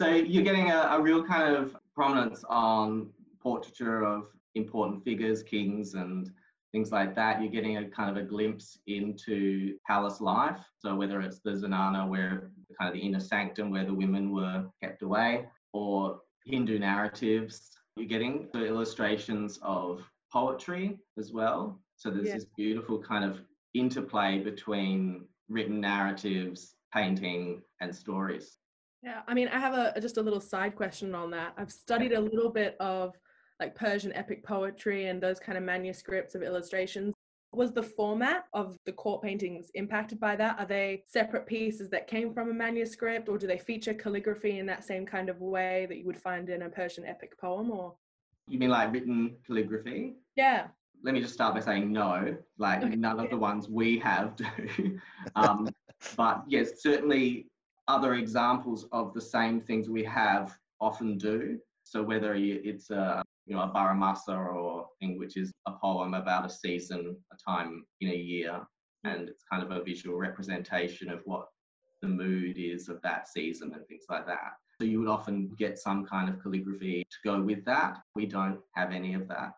So 0.00 0.08
you're 0.08 0.42
getting 0.42 0.70
a, 0.70 0.88
a 0.92 1.00
real 1.00 1.24
kind 1.24 1.54
of 1.54 1.76
prominence 1.94 2.44
on 2.48 3.10
portraiture 3.40 4.02
of 4.04 4.26
important 4.54 5.04
figures, 5.04 5.42
kings, 5.42 5.94
and 5.94 6.30
things 6.72 6.90
like 6.90 7.14
that. 7.14 7.40
You're 7.40 7.52
getting 7.52 7.76
a 7.76 7.88
kind 7.88 8.10
of 8.10 8.16
a 8.16 8.26
glimpse 8.26 8.78
into 8.86 9.76
palace 9.86 10.20
life. 10.20 10.60
So 10.78 10.94
whether 10.94 11.20
it's 11.20 11.40
the 11.40 11.50
Zenana, 11.50 12.08
where 12.08 12.50
kind 12.78 12.88
of 12.88 12.94
the 12.94 13.00
inner 13.00 13.20
sanctum 13.20 13.70
where 13.70 13.84
the 13.84 13.94
women 13.94 14.32
were 14.32 14.64
kept 14.82 15.02
away, 15.02 15.46
or 15.72 16.20
Hindu 16.44 16.78
narratives, 16.78 17.70
you're 17.96 18.08
getting 18.08 18.48
the 18.52 18.64
illustrations 18.64 19.58
of 19.62 20.02
poetry 20.32 20.98
as 21.18 21.32
well. 21.32 21.80
So 21.96 22.10
there's 22.10 22.28
yeah. 22.28 22.34
this 22.34 22.46
beautiful 22.56 22.98
kind 22.98 23.24
of 23.24 23.40
interplay 23.74 24.38
between 24.38 25.26
written 25.48 25.80
narratives, 25.80 26.74
painting, 26.92 27.62
and 27.80 27.94
stories. 27.94 28.56
Yeah, 29.02 29.22
I 29.26 29.34
mean, 29.34 29.48
I 29.48 29.58
have 29.58 29.74
a 29.74 30.00
just 30.00 30.16
a 30.16 30.22
little 30.22 30.40
side 30.40 30.76
question 30.76 31.14
on 31.14 31.30
that. 31.32 31.54
I've 31.58 31.72
studied 31.72 32.12
a 32.12 32.20
little 32.20 32.50
bit 32.50 32.76
of 32.80 33.14
like 33.62 33.76
Persian 33.76 34.12
epic 34.14 34.44
poetry 34.44 35.06
and 35.06 35.22
those 35.22 35.38
kind 35.38 35.56
of 35.56 35.62
manuscripts 35.62 36.34
of 36.34 36.42
illustrations. 36.42 37.14
Was 37.52 37.72
the 37.72 37.82
format 37.82 38.46
of 38.54 38.76
the 38.86 38.92
court 38.92 39.22
paintings 39.22 39.70
impacted 39.74 40.18
by 40.18 40.34
that? 40.36 40.58
Are 40.58 40.66
they 40.66 41.04
separate 41.06 41.46
pieces 41.46 41.88
that 41.90 42.08
came 42.08 42.32
from 42.32 42.50
a 42.50 42.54
manuscript, 42.54 43.28
or 43.28 43.38
do 43.38 43.46
they 43.46 43.58
feature 43.58 43.94
calligraphy 43.94 44.58
in 44.58 44.66
that 44.66 44.82
same 44.82 45.06
kind 45.06 45.28
of 45.28 45.40
way 45.40 45.86
that 45.88 45.98
you 45.98 46.06
would 46.06 46.18
find 46.18 46.48
in 46.48 46.62
a 46.62 46.68
Persian 46.68 47.04
epic 47.04 47.38
poem? 47.38 47.70
Or 47.70 47.94
you 48.48 48.58
mean 48.58 48.70
like 48.70 48.92
written 48.92 49.36
calligraphy? 49.46 50.14
Yeah. 50.34 50.68
Let 51.04 51.14
me 51.14 51.20
just 51.20 51.34
start 51.34 51.54
by 51.54 51.60
saying 51.60 51.92
no. 51.92 52.34
Like 52.58 52.82
okay. 52.82 52.96
none 52.96 53.20
of 53.20 53.30
the 53.30 53.36
ones 53.36 53.68
we 53.68 53.98
have 53.98 54.34
do. 54.34 54.98
um, 55.36 55.68
but 56.16 56.42
yes, 56.48 56.82
certainly 56.82 57.46
other 57.86 58.14
examples 58.14 58.86
of 58.92 59.14
the 59.14 59.20
same 59.20 59.60
things 59.60 59.88
we 59.88 60.02
have 60.04 60.56
often 60.80 61.16
do. 61.18 61.58
So 61.84 62.02
whether 62.02 62.34
it's 62.34 62.90
a 62.90 63.22
you 63.52 63.58
know, 63.58 63.64
a 63.64 63.68
Baramasa 63.68 64.30
or 64.30 64.86
thing, 64.98 65.18
which 65.18 65.36
is 65.36 65.52
a 65.66 65.72
poem 65.72 66.14
about 66.14 66.46
a 66.46 66.48
season, 66.48 67.14
a 67.30 67.50
time 67.50 67.84
in 68.00 68.08
a 68.08 68.16
year, 68.16 68.62
and 69.04 69.28
it's 69.28 69.44
kind 69.50 69.62
of 69.62 69.70
a 69.70 69.84
visual 69.84 70.16
representation 70.16 71.10
of 71.10 71.20
what 71.26 71.48
the 72.00 72.08
mood 72.08 72.56
is 72.56 72.88
of 72.88 73.02
that 73.02 73.28
season 73.28 73.74
and 73.74 73.86
things 73.88 74.04
like 74.08 74.26
that. 74.26 74.52
So 74.80 74.86
you 74.86 75.00
would 75.00 75.08
often 75.08 75.54
get 75.58 75.78
some 75.78 76.06
kind 76.06 76.30
of 76.30 76.42
calligraphy 76.42 77.02
to 77.02 77.28
go 77.28 77.42
with 77.42 77.62
that. 77.66 77.98
We 78.14 78.24
don't 78.24 78.58
have 78.74 78.90
any 78.90 79.12
of 79.12 79.28
that. 79.28 79.52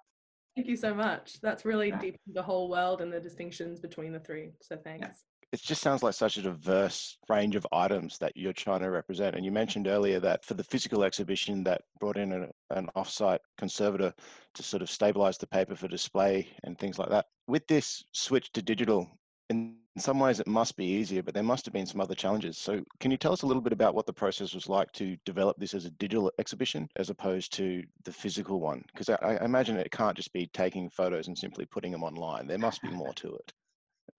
Thank 0.57 0.67
you 0.67 0.77
so 0.77 0.93
much. 0.93 1.41
That's 1.41 1.65
really 1.65 1.91
yeah. 1.91 2.01
deep 2.01 2.17
the 2.33 2.43
whole 2.43 2.69
world 2.69 3.01
and 3.01 3.13
the 3.13 3.21
distinctions 3.21 3.79
between 3.79 4.13
the 4.13 4.21
three. 4.21 4.51
So 4.61 4.77
thanks. 4.77 5.07
Yeah 5.07 5.13
it 5.55 5.63
just 5.63 5.83
sounds 5.83 6.03
like 6.03 6.15
such 6.15 6.37
a 6.37 6.43
diverse 6.43 7.17
range 7.29 7.55
of 7.55 7.65
items 7.73 8.19
that 8.19 8.37
you're 8.37 8.53
trying 8.53 8.81
to 8.81 8.91
represent. 8.91 9.37
And 9.37 9.45
you 9.45 9.53
mentioned 9.53 9.87
earlier 9.87 10.19
that 10.19 10.45
for 10.45 10.55
the 10.55 10.65
physical 10.65 11.05
exhibition 11.05 11.63
that 11.63 11.83
brought 12.01 12.17
in 12.17 12.33
a, 12.33 12.49
an 12.71 12.89
offsite 12.97 13.39
conservator 13.59 14.13
to 14.55 14.63
sort 14.63 14.83
of 14.83 14.91
stabilize 14.91 15.39
the 15.39 15.47
paper 15.47 15.75
for 15.75 15.89
display 15.89 16.49
and 16.65 16.79
things 16.79 16.99
like 16.99 17.11
that. 17.11 17.27
With 17.47 17.67
this 17.67 18.05
switch 18.13 18.53
to 18.53 18.63
digital, 18.63 19.11
in 19.51 19.77
some 19.99 20.19
ways 20.19 20.41
it 20.41 20.47
must 20.47 20.77
be 20.77 20.85
easier, 20.85 21.23
but 21.23 21.35
there 21.35 21.43
must 21.43 21.65
have 21.67 21.73
been 21.73 21.87
some 21.87 22.01
other 22.01 22.15
challenges. 22.15 22.59
So 22.59 22.83
can 23.01 23.11
you 23.11 23.17
tell 23.17 23.33
us 23.33 23.43
a 23.43 23.47
little 23.47 23.63
bit 23.63 23.73
about 23.73 23.95
what 23.95 24.07
the 24.07 24.13
process 24.13 24.55
was 24.55 24.69
like 24.69 24.91
to 24.93 25.17
develop 25.25 25.57
this 25.59 25.75
as 25.75 25.85
a 25.85 25.91
digital 25.91 26.33
exhibition 26.39 26.89
as 26.97 27.11
opposed 27.11 27.53
to 27.55 27.83
the 28.05 28.13
physical 28.13 28.61
one? 28.61 28.85
Because 28.93 29.09
I, 29.09 29.17
I 29.21 29.45
imagine 29.45 29.77
it 29.77 29.93
can't 29.93 30.17
just 30.17 30.33
be 30.33 30.47
taking 30.49 30.89
photos 30.89 31.29
and 31.29 31.37
simply 31.37 31.67
putting 31.67 31.93
them 31.93 32.03
online. 32.03 32.47
There 32.47 32.59
must 32.59 32.83
be 32.83 32.91
more 32.91 33.13
to 33.15 33.35
it. 33.35 33.53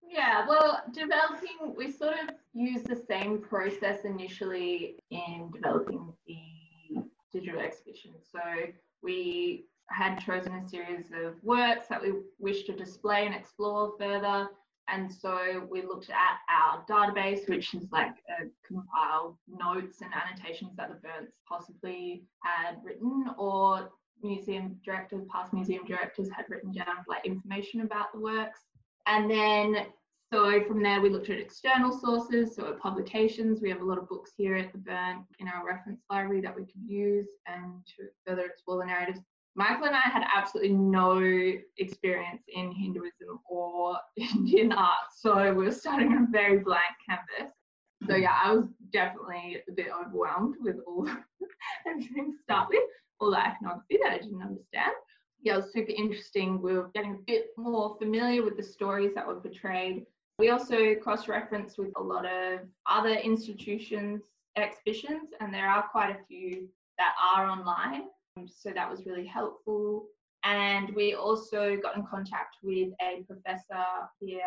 Yeah, 0.08 0.48
well, 0.48 0.82
developing, 0.94 1.76
we 1.76 1.92
sort 1.92 2.14
of 2.14 2.36
use 2.54 2.84
the 2.84 2.96
same 2.96 3.42
process 3.42 4.06
initially 4.06 5.00
in 5.10 5.52
developing 5.52 6.14
the 6.26 6.38
digital 7.36 7.60
exhibition. 7.60 8.12
So 8.22 8.40
we 9.04 9.66
had 9.90 10.18
chosen 10.18 10.54
a 10.54 10.68
series 10.68 11.12
of 11.12 11.36
works 11.44 11.88
that 11.90 12.02
we 12.02 12.14
wish 12.40 12.64
to 12.64 12.74
display 12.74 13.26
and 13.26 13.36
explore 13.36 13.94
further. 14.00 14.48
And 14.88 15.12
so 15.12 15.68
we 15.70 15.82
looked 15.82 16.10
at 16.10 16.38
our 16.50 16.86
database, 16.90 17.48
which 17.50 17.74
is 17.74 17.92
like 17.92 18.16
a 18.30 18.46
compiled 18.66 19.36
notes 19.48 20.02
and 20.02 20.12
annotations 20.14 20.76
that 20.78 20.90
the 20.90 20.96
Berndts 20.96 21.34
possibly 21.50 22.24
had 22.44 22.78
written, 22.84 23.26
or 23.38 23.90
museum 24.24 24.78
directors, 24.86 25.24
past 25.32 25.54
museum 25.54 25.86
directors 25.86 26.30
had 26.36 26.46
written 26.50 26.72
down 26.72 27.04
like 27.08 27.26
information 27.26 27.82
about 27.82 28.14
the 28.14 28.20
works. 28.20 28.60
And 29.08 29.30
then 29.30 29.88
so 30.36 30.62
from 30.68 30.84
there, 30.84 31.00
we 31.00 31.10
looked 31.10 31.30
at 31.30 31.40
external 31.40 31.98
sources, 31.98 32.58
so 32.58 32.78
publications. 32.84 33.62
We 33.62 33.70
have 33.70 33.80
a 33.80 33.86
lot 33.86 33.98
of 33.98 34.10
books 34.10 34.32
here 34.36 34.58
at 34.58 34.74
the 34.74 34.80
Berndt 34.80 35.24
in 35.40 35.48
our 35.48 35.66
reference 35.66 36.02
library 36.10 36.42
that 36.42 36.54
we 36.54 36.64
could 36.64 36.82
use 36.86 37.30
and 37.48 37.72
to 37.96 38.08
further 38.28 38.42
explore 38.42 38.80
the 38.80 38.88
narratives. 38.88 39.22
Michael 39.56 39.86
and 39.86 39.96
I 39.96 40.02
had 40.02 40.26
absolutely 40.36 40.74
no 40.74 41.22
experience 41.78 42.44
in 42.54 42.70
Hinduism 42.74 43.40
or 43.50 43.98
Indian 44.18 44.74
art, 44.74 45.08
so 45.16 45.54
we 45.54 45.64
were 45.64 45.72
starting 45.72 46.10
on 46.10 46.24
a 46.24 46.28
very 46.30 46.60
blank 46.60 46.84
canvas. 47.10 47.54
So 48.06 48.18
yeah, 48.18 48.38
I 48.44 48.52
was 48.52 48.66
definitely 48.92 49.62
a 49.70 49.72
bit 49.72 49.88
overwhelmed 49.98 50.56
with 50.60 50.76
all 50.86 51.08
everything 51.88 52.34
to 52.34 52.38
start 52.44 52.68
with, 52.70 52.84
all 53.22 53.32
the 53.32 53.38
iconography 53.38 54.00
that 54.04 54.12
I 54.12 54.18
didn't 54.18 54.42
understand 54.42 54.92
yeah, 55.46 55.54
it 55.54 55.58
was 55.58 55.72
super 55.72 55.92
interesting. 55.96 56.60
We 56.60 56.74
were 56.74 56.90
getting 56.96 57.12
a 57.12 57.24
bit 57.28 57.50
more 57.56 57.96
familiar 58.00 58.44
with 58.44 58.58
the 58.58 58.64
stories 58.64 59.14
that 59.14 59.28
were 59.28 59.36
portrayed 59.36 60.04
we 60.38 60.50
also 60.50 60.96
cross 60.96 61.28
reference 61.28 61.78
with 61.78 61.92
a 61.96 62.04
lot 62.04 62.26
of 62.26 62.60
other 62.90 63.14
institutions' 63.14 64.22
exhibitions, 64.58 65.30
and 65.40 65.54
there 65.54 65.68
are 65.68 65.84
quite 65.92 66.12
a 66.12 66.24
few 66.28 66.68
that 66.98 67.14
are 67.36 67.48
online. 67.48 68.04
So 68.48 68.72
that 68.74 68.90
was 68.90 69.06
really 69.06 69.26
helpful. 69.26 70.08
And 70.44 70.94
we 70.96 71.16
also 71.16 71.78
got 71.82 71.96
in 71.96 72.06
contact 72.06 72.58
with 72.62 72.90
a 73.02 73.24
professor 73.28 73.84
here 74.20 74.42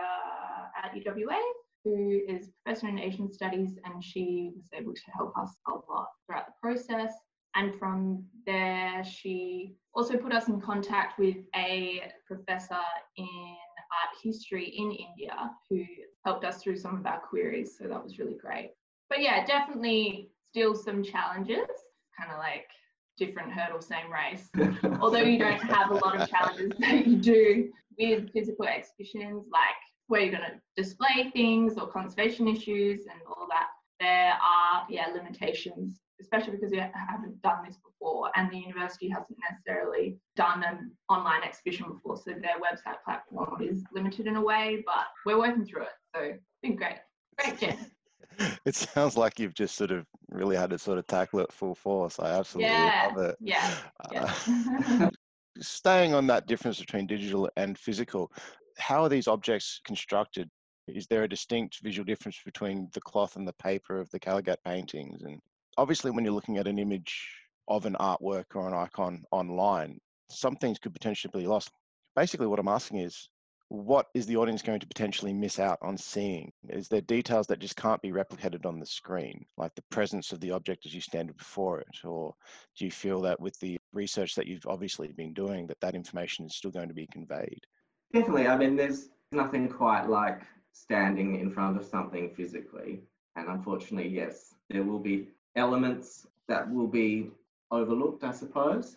at 0.82 0.94
UWA 0.94 1.40
who 1.84 2.20
is 2.28 2.50
professor 2.64 2.88
in 2.88 2.98
Asian 2.98 3.32
studies, 3.32 3.78
and 3.84 4.02
she 4.04 4.52
was 4.54 4.68
able 4.74 4.92
to 4.92 5.10
help 5.16 5.36
us 5.38 5.56
a 5.68 5.72
lot 5.72 6.08
throughout 6.26 6.46
the 6.46 6.52
process. 6.60 7.12
And 7.54 7.74
from 7.78 8.24
there, 8.46 9.02
she 9.04 9.74
also 9.94 10.16
put 10.16 10.32
us 10.32 10.48
in 10.48 10.60
contact 10.60 11.18
with 11.18 11.36
a 11.56 12.02
professor 12.26 12.78
in 13.16 13.56
art 13.92 14.16
history 14.22 14.74
in 14.76 14.90
India 14.92 15.50
who 15.68 15.84
helped 16.24 16.44
us 16.44 16.62
through 16.62 16.76
some 16.76 16.96
of 16.96 17.06
our 17.06 17.20
queries. 17.20 17.76
So 17.78 17.88
that 17.88 18.02
was 18.02 18.18
really 18.18 18.36
great. 18.36 18.72
But 19.08 19.20
yeah, 19.20 19.44
definitely 19.44 20.30
still 20.46 20.74
some 20.74 21.02
challenges, 21.02 21.66
kind 22.18 22.30
of 22.30 22.38
like 22.38 22.66
different 23.16 23.52
hurdle, 23.52 23.80
same 23.80 24.12
race. 24.12 24.48
Although 25.00 25.22
you 25.22 25.38
don't 25.38 25.60
have 25.60 25.90
a 25.90 25.94
lot 25.94 26.20
of 26.20 26.28
challenges 26.28 26.72
that 26.78 27.06
you 27.06 27.16
do 27.16 27.70
with 27.98 28.32
physical 28.32 28.66
exhibitions, 28.66 29.44
like 29.52 29.76
where 30.06 30.22
you're 30.22 30.32
going 30.32 30.44
to 30.44 30.60
display 30.82 31.30
things 31.32 31.76
or 31.76 31.86
conservation 31.88 32.48
issues 32.48 33.02
and 33.10 33.20
all 33.26 33.46
that, 33.50 33.68
there 34.00 34.32
are 34.34 34.86
yeah 34.88 35.08
limitations 35.12 36.00
especially 36.20 36.52
because 36.52 36.70
we 36.70 36.78
haven't 36.78 37.40
done 37.42 37.58
this 37.66 37.76
before 37.76 38.30
and 38.36 38.50
the 38.50 38.58
university 38.58 39.08
hasn't 39.08 39.38
necessarily 39.50 40.18
done 40.36 40.64
an 40.64 40.90
online 41.08 41.42
exhibition 41.42 41.86
before. 41.88 42.16
So 42.16 42.32
their 42.32 42.58
website 42.58 43.02
platform 43.04 43.60
is 43.62 43.84
limited 43.92 44.26
in 44.26 44.36
a 44.36 44.42
way, 44.42 44.82
but 44.86 45.06
we're 45.24 45.38
working 45.38 45.64
through 45.64 45.82
it. 45.82 45.88
So 46.14 46.22
it's 46.22 46.42
been 46.62 46.76
great. 46.76 46.96
Great, 47.38 47.58
Jen. 47.58 47.76
it 48.64 48.74
sounds 48.74 49.16
like 49.16 49.38
you've 49.38 49.54
just 49.54 49.76
sort 49.76 49.90
of 49.90 50.06
really 50.30 50.56
had 50.56 50.70
to 50.70 50.78
sort 50.78 50.98
of 50.98 51.06
tackle 51.06 51.40
it 51.40 51.52
full 51.52 51.74
force. 51.74 52.18
I 52.18 52.38
absolutely 52.38 52.72
yeah, 52.72 53.10
love 53.14 53.24
it. 53.24 53.36
Yeah. 53.40 53.74
yeah. 54.12 54.34
Uh, 55.00 55.10
staying 55.60 56.14
on 56.14 56.26
that 56.28 56.46
difference 56.46 56.78
between 56.78 57.06
digital 57.06 57.48
and 57.56 57.78
physical, 57.78 58.30
how 58.78 59.02
are 59.02 59.08
these 59.08 59.28
objects 59.28 59.80
constructed? 59.84 60.48
Is 60.86 61.06
there 61.06 61.24
a 61.24 61.28
distinct 61.28 61.80
visual 61.82 62.04
difference 62.04 62.38
between 62.44 62.88
the 62.94 63.00
cloth 63.00 63.36
and 63.36 63.46
the 63.46 63.52
paper 63.54 64.00
of 64.00 64.10
the 64.10 64.20
Kalighat 64.20 64.56
paintings? 64.64 65.22
And 65.22 65.40
obviously, 65.78 66.10
when 66.10 66.24
you're 66.24 66.34
looking 66.34 66.58
at 66.58 66.66
an 66.66 66.78
image 66.78 67.30
of 67.68 67.86
an 67.86 67.96
artwork 68.00 68.44
or 68.54 68.66
an 68.66 68.74
icon 68.74 69.22
online, 69.30 69.98
some 70.28 70.56
things 70.56 70.78
could 70.78 70.92
potentially 70.92 71.30
be 71.32 71.46
lost. 71.46 71.70
Basically, 72.16 72.48
what 72.48 72.58
I'm 72.58 72.68
asking 72.68 72.98
is, 72.98 73.30
what 73.68 74.06
is 74.14 74.26
the 74.26 74.36
audience 74.36 74.62
going 74.62 74.80
to 74.80 74.86
potentially 74.86 75.32
miss 75.32 75.58
out 75.58 75.78
on 75.82 75.96
seeing? 75.96 76.50
Is 76.70 76.88
there 76.88 77.02
details 77.02 77.46
that 77.46 77.58
just 77.58 77.76
can't 77.76 78.00
be 78.00 78.12
replicated 78.12 78.64
on 78.64 78.80
the 78.80 78.86
screen, 78.86 79.44
like 79.58 79.74
the 79.74 79.84
presence 79.90 80.32
of 80.32 80.40
the 80.40 80.50
object 80.50 80.86
as 80.86 80.94
you 80.94 81.02
stand 81.02 81.36
before 81.36 81.80
it? 81.80 82.04
Or 82.04 82.34
do 82.78 82.86
you 82.86 82.90
feel 82.90 83.20
that 83.22 83.38
with 83.38 83.58
the 83.60 83.78
research 83.92 84.34
that 84.34 84.46
you've 84.46 84.66
obviously 84.66 85.08
been 85.08 85.34
doing, 85.34 85.66
that 85.66 85.80
that 85.80 85.94
information 85.94 86.46
is 86.46 86.56
still 86.56 86.70
going 86.70 86.88
to 86.88 86.94
be 86.94 87.06
conveyed? 87.12 87.60
Definitely. 88.12 88.48
I 88.48 88.56
mean, 88.56 88.74
there's 88.74 89.10
nothing 89.32 89.68
quite 89.68 90.08
like 90.08 90.42
standing 90.72 91.38
in 91.38 91.50
front 91.50 91.76
of 91.76 91.84
something 91.84 92.30
physically. 92.34 93.02
And 93.36 93.48
unfortunately, 93.48 94.08
yes, 94.08 94.54
there 94.70 94.82
will 94.82 94.98
be 94.98 95.28
elements 95.58 96.26
that 96.48 96.70
will 96.72 96.86
be 96.86 97.30
overlooked, 97.70 98.24
I 98.24 98.32
suppose. 98.32 98.96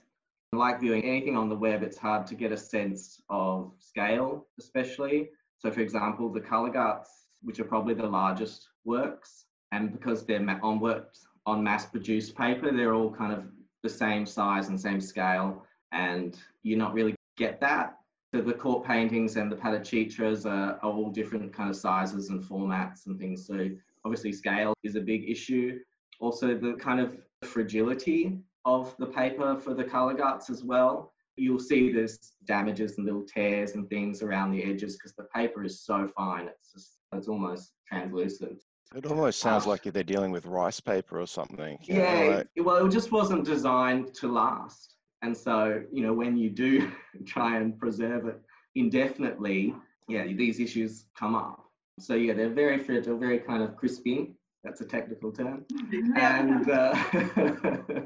Like 0.54 0.80
viewing 0.80 1.04
anything 1.04 1.38
on 1.38 1.50
the 1.50 1.56
web, 1.56 1.82
it's 1.84 1.98
hard 1.98 2.28
to 2.28 2.36
get 2.36 2.52
a 2.52 2.58
sense 2.58 3.22
of 3.30 3.72
scale, 3.80 4.48
especially. 4.60 5.30
So, 5.58 5.72
for 5.72 5.82
example, 5.82 6.30
the 6.30 6.42
Kalighats, 6.42 7.08
which 7.42 7.60
are 7.60 7.66
probably 7.66 7.94
the 7.94 8.08
largest 8.08 8.70
works, 8.86 9.46
and 9.72 9.92
because 9.92 10.26
they're 10.26 10.60
on 10.62 10.80
worked 10.80 11.20
on 11.46 11.64
mass-produced 11.64 12.36
paper, 12.36 12.72
they're 12.72 12.94
all 12.94 13.12
kind 13.12 13.34
of 13.34 13.46
the 13.84 13.90
same 13.90 14.26
size 14.26 14.68
and 14.68 14.80
same 14.80 15.02
scale, 15.02 15.66
and 15.92 16.38
you 16.64 16.76
not 16.76 16.94
really 16.94 17.16
get 17.38 17.60
that. 17.62 17.98
So 18.34 18.42
the 18.42 18.54
court 18.54 18.86
paintings 18.86 19.36
and 19.36 19.52
the 19.52 19.56
Patachitras 19.56 20.46
are, 20.46 20.80
are 20.82 20.92
all 20.92 21.10
different 21.10 21.52
kind 21.54 21.70
of 21.70 21.76
sizes 21.76 22.30
and 22.30 22.42
formats 22.42 23.08
and 23.08 23.20
things. 23.20 23.46
So 23.46 23.70
obviously 24.06 24.32
scale 24.32 24.74
is 24.84 24.96
a 24.96 25.02
big 25.02 25.30
issue. 25.30 25.80
Also 26.22 26.56
the 26.56 26.74
kind 26.74 27.02
of 27.02 27.18
fragility 27.44 28.40
of 28.64 28.96
the 28.98 29.08
paper 29.08 29.58
for 29.58 29.74
the 29.74 29.84
Kalighats 29.84 30.50
as 30.50 30.64
well. 30.64 31.12
You'll 31.36 31.60
see 31.60 31.92
there's 31.92 32.34
damages 32.46 32.98
and 32.98 33.06
little 33.06 33.24
tears 33.26 33.72
and 33.74 33.90
things 33.90 34.22
around 34.22 34.52
the 34.52 34.64
edges 34.64 34.96
because 34.96 35.14
the 35.14 35.24
paper 35.36 35.64
is 35.64 35.82
so 35.82 36.08
fine. 36.08 36.48
It's 36.48 36.72
just, 36.72 36.98
it's 37.14 37.28
almost 37.28 37.74
translucent. 37.88 38.62
It 38.94 39.06
almost 39.06 39.40
sounds 39.40 39.66
like 39.66 39.84
they're 39.84 40.04
dealing 40.04 40.32
with 40.32 40.46
rice 40.46 40.80
paper 40.80 41.20
or 41.20 41.26
something. 41.26 41.78
Yeah, 41.82 42.14
know, 42.14 42.36
like... 42.38 42.48
well, 42.58 42.86
it 42.86 42.92
just 42.92 43.12
wasn't 43.12 43.46
designed 43.46 44.14
to 44.16 44.28
last. 44.28 44.96
And 45.22 45.36
so, 45.36 45.82
you 45.92 46.04
know, 46.04 46.14
when 46.14 46.38
you 46.38 46.50
do 46.50 46.92
try 47.26 47.58
and 47.58 47.78
preserve 47.80 48.28
it 48.28 48.40
indefinitely, 48.76 49.74
yeah, 50.08 50.26
these 50.26 50.60
issues 50.60 51.06
come 51.18 51.36
up. 51.36 51.64
So, 52.00 52.16
yeah, 52.16 52.34
they're 52.34 52.50
very 52.50 52.80
fragile, 52.80 53.18
very 53.18 53.40
kind 53.40 53.64
of 53.64 53.78
crispy. 53.78 54.36
That's 54.64 54.82
a 54.82 54.86
technical 54.86 55.32
term. 55.32 55.66
and 56.16 56.70
uh, 56.70 56.96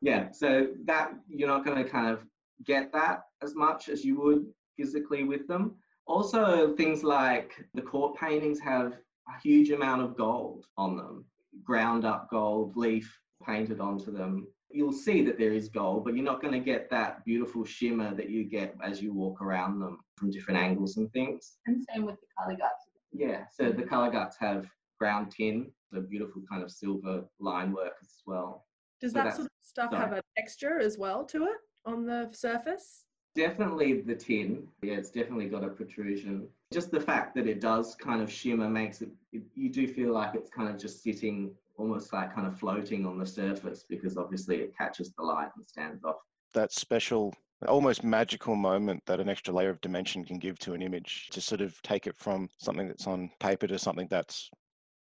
yeah, 0.00 0.30
so 0.32 0.68
that 0.84 1.12
you're 1.28 1.48
not 1.48 1.64
going 1.64 1.82
to 1.82 1.88
kind 1.88 2.08
of 2.08 2.24
get 2.64 2.92
that 2.92 3.22
as 3.42 3.54
much 3.54 3.88
as 3.88 4.04
you 4.04 4.20
would 4.20 4.46
physically 4.76 5.24
with 5.24 5.46
them. 5.48 5.76
Also, 6.06 6.74
things 6.74 7.04
like 7.04 7.52
the 7.74 7.82
court 7.82 8.16
paintings 8.18 8.58
have 8.60 8.92
a 9.28 9.40
huge 9.42 9.70
amount 9.70 10.02
of 10.02 10.16
gold 10.16 10.64
on 10.76 10.96
them, 10.96 11.24
ground 11.64 12.04
up 12.04 12.30
gold 12.30 12.76
leaf 12.76 13.18
painted 13.46 13.80
onto 13.80 14.10
them. 14.10 14.46
You'll 14.70 14.92
see 14.92 15.24
that 15.24 15.38
there 15.38 15.52
is 15.52 15.68
gold, 15.68 16.04
but 16.04 16.14
you're 16.14 16.24
not 16.24 16.42
going 16.42 16.52
to 16.52 16.60
get 16.60 16.90
that 16.90 17.24
beautiful 17.24 17.64
shimmer 17.64 18.14
that 18.14 18.28
you 18.28 18.44
get 18.44 18.74
as 18.82 19.02
you 19.02 19.14
walk 19.14 19.40
around 19.40 19.80
them 19.80 19.98
from 20.16 20.30
different 20.30 20.60
angles 20.60 20.96
and 20.96 21.10
things. 21.12 21.56
And 21.66 21.84
same 21.94 22.04
with 22.04 22.16
the 22.20 22.26
Kalighats. 22.38 22.88
Yeah, 23.12 23.44
so 23.50 23.70
the 23.70 23.82
Kalighats 23.82 24.34
have 24.40 24.66
ground 24.98 25.30
tin, 25.30 25.70
the 25.92 26.00
beautiful 26.00 26.42
kind 26.50 26.62
of 26.62 26.70
silver 26.70 27.24
line 27.40 27.72
work 27.72 27.94
as 28.02 28.22
well. 28.26 28.66
Does 29.00 29.12
so 29.12 29.22
that 29.22 29.34
sort 29.34 29.46
of 29.46 29.52
stuff 29.62 29.90
sorry. 29.90 30.02
have 30.02 30.12
a 30.12 30.22
texture 30.36 30.78
as 30.78 30.98
well 30.98 31.24
to 31.26 31.44
it 31.44 31.58
on 31.84 32.06
the 32.06 32.28
surface? 32.32 33.04
Definitely 33.34 34.00
the 34.00 34.14
tin. 34.14 34.66
Yeah, 34.82 34.94
it's 34.94 35.10
definitely 35.10 35.48
got 35.48 35.62
a 35.62 35.68
protrusion. 35.68 36.48
Just 36.72 36.90
the 36.90 37.00
fact 37.00 37.34
that 37.36 37.46
it 37.46 37.60
does 37.60 37.94
kind 37.94 38.20
of 38.20 38.30
shimmer 38.30 38.68
makes 38.68 39.00
it, 39.00 39.10
it, 39.32 39.42
you 39.54 39.70
do 39.70 39.86
feel 39.86 40.12
like 40.12 40.34
it's 40.34 40.50
kind 40.50 40.68
of 40.68 40.78
just 40.78 41.02
sitting 41.02 41.52
almost 41.76 42.12
like 42.12 42.34
kind 42.34 42.46
of 42.46 42.58
floating 42.58 43.06
on 43.06 43.18
the 43.18 43.26
surface 43.26 43.84
because 43.88 44.16
obviously 44.16 44.56
it 44.56 44.76
catches 44.76 45.12
the 45.12 45.22
light 45.22 45.50
and 45.56 45.64
stands 45.64 46.02
off. 46.04 46.16
That 46.54 46.72
special 46.72 47.32
almost 47.66 48.04
magical 48.04 48.54
moment 48.54 49.02
that 49.06 49.20
an 49.20 49.28
extra 49.28 49.52
layer 49.52 49.70
of 49.70 49.80
dimension 49.80 50.24
can 50.24 50.38
give 50.38 50.58
to 50.60 50.74
an 50.74 50.82
image 50.82 51.28
to 51.32 51.40
sort 51.40 51.60
of 51.60 51.80
take 51.82 52.06
it 52.06 52.16
from 52.16 52.48
something 52.58 52.86
that's 52.86 53.06
on 53.06 53.30
paper 53.40 53.66
to 53.66 53.78
something 53.78 54.06
that's 54.10 54.50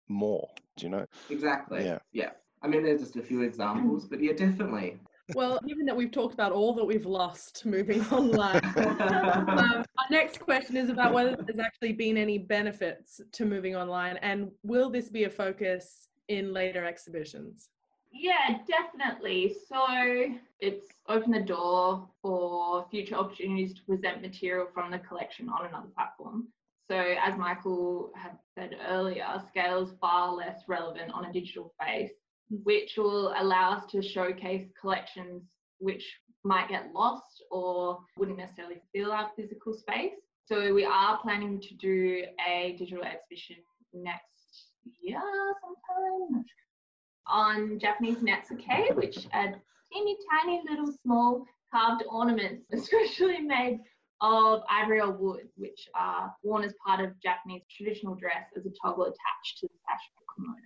more 0.09 0.49
do 0.77 0.87
you 0.87 0.91
know? 0.91 1.07
Exactly. 1.29 1.85
Yeah. 1.85 1.99
Yeah. 2.13 2.31
I 2.63 2.69
mean 2.69 2.83
there's 2.83 3.01
just 3.01 3.17
a 3.17 3.23
few 3.23 3.43
examples 3.43 4.07
but 4.07 4.23
yeah 4.23 4.33
definitely. 4.33 4.99
Well 5.35 5.61
given 5.67 5.85
that 5.87 5.97
we've 5.97 6.11
talked 6.11 6.35
about 6.35 6.53
all 6.53 6.75
that 6.75 6.85
we've 6.85 7.07
lost 7.07 7.67
moving 7.67 8.03
online 8.07 8.65
um, 8.77 9.85
our 9.99 10.09
next 10.11 10.41
question 10.41 10.77
is 10.77 10.89
about 10.89 11.13
whether 11.13 11.37
there's 11.37 11.59
actually 11.59 11.93
been 11.93 12.17
any 12.17 12.39
benefits 12.39 13.21
to 13.33 13.45
moving 13.45 13.77
online 13.77 14.17
and 14.19 14.51
will 14.63 14.91
this 14.91 15.09
be 15.11 15.25
a 15.25 15.31
focus 15.31 16.09
in 16.29 16.53
later 16.53 16.85
exhibitions? 16.85 17.71
Yeah, 18.13 18.59
definitely. 18.67 19.55
So 19.69 19.87
it's 20.61 20.87
opened 21.09 21.35
the 21.35 21.41
door 21.41 22.09
for 22.23 22.87
future 22.91 23.17
opportunities 23.17 23.75
to 23.75 23.83
present 23.83 24.23
material 24.23 24.67
from 24.73 24.91
the 24.91 24.99
collection 24.99 25.49
on 25.49 25.67
another 25.67 25.89
platform. 25.95 26.49
So, 26.91 26.97
as 26.97 27.37
Michael 27.37 28.11
had 28.17 28.39
said 28.55 28.71
earlier, 28.89 29.27
scale 29.49 29.83
is 29.83 29.91
far 30.01 30.33
less 30.33 30.63
relevant 30.69 31.13
on 31.13 31.27
a 31.27 31.33
digital 31.33 31.75
face, 31.79 32.11
mm. 32.51 32.61
which 32.65 32.95
will 32.97 33.35
allow 33.37 33.73
us 33.73 33.85
to 33.93 34.01
showcase 34.03 34.67
collections 34.81 35.43
which 35.81 36.05
might 36.45 36.69
get 36.69 36.93
lost 36.95 37.45
or 37.51 38.01
wouldn't 38.17 38.39
necessarily 38.39 38.81
fill 38.95 39.13
our 39.13 39.31
physical 39.37 39.75
space. 39.75 40.15
So, 40.47 40.73
we 40.73 40.87
are 40.87 41.19
planning 41.21 41.61
to 41.61 41.75
do 41.75 42.23
a 42.49 42.75
digital 42.79 43.05
exhibition 43.05 43.57
next 43.93 44.73
year 45.03 45.21
sometime 45.61 46.45
on 47.27 47.79
Japanese 47.79 48.19
Netsuke, 48.19 48.97
which 48.97 49.27
are 49.35 49.55
teeny 49.93 50.17
tiny 50.31 50.63
little 50.69 50.91
small 51.03 51.45
carved 51.71 52.05
ornaments, 52.09 52.65
especially 52.73 53.41
made 53.41 53.81
of 54.21 54.63
ivory 54.71 55.01
or 55.01 55.13
wood, 55.13 55.49
which 55.57 55.89
are 55.95 56.33
worn 56.43 56.65
as 56.65 56.75
part 56.85 57.01
of 57.01 57.13
Japanese 57.21 57.63
traditional 57.71 58.15
dress 58.15 58.47
as 58.57 58.67
a 58.67 58.71
toggle 58.83 59.05
attached 59.05 59.59
to 59.61 59.67
the 59.67 59.75
sash 59.87 60.01
or 60.17 60.35
kimono. 60.35 60.59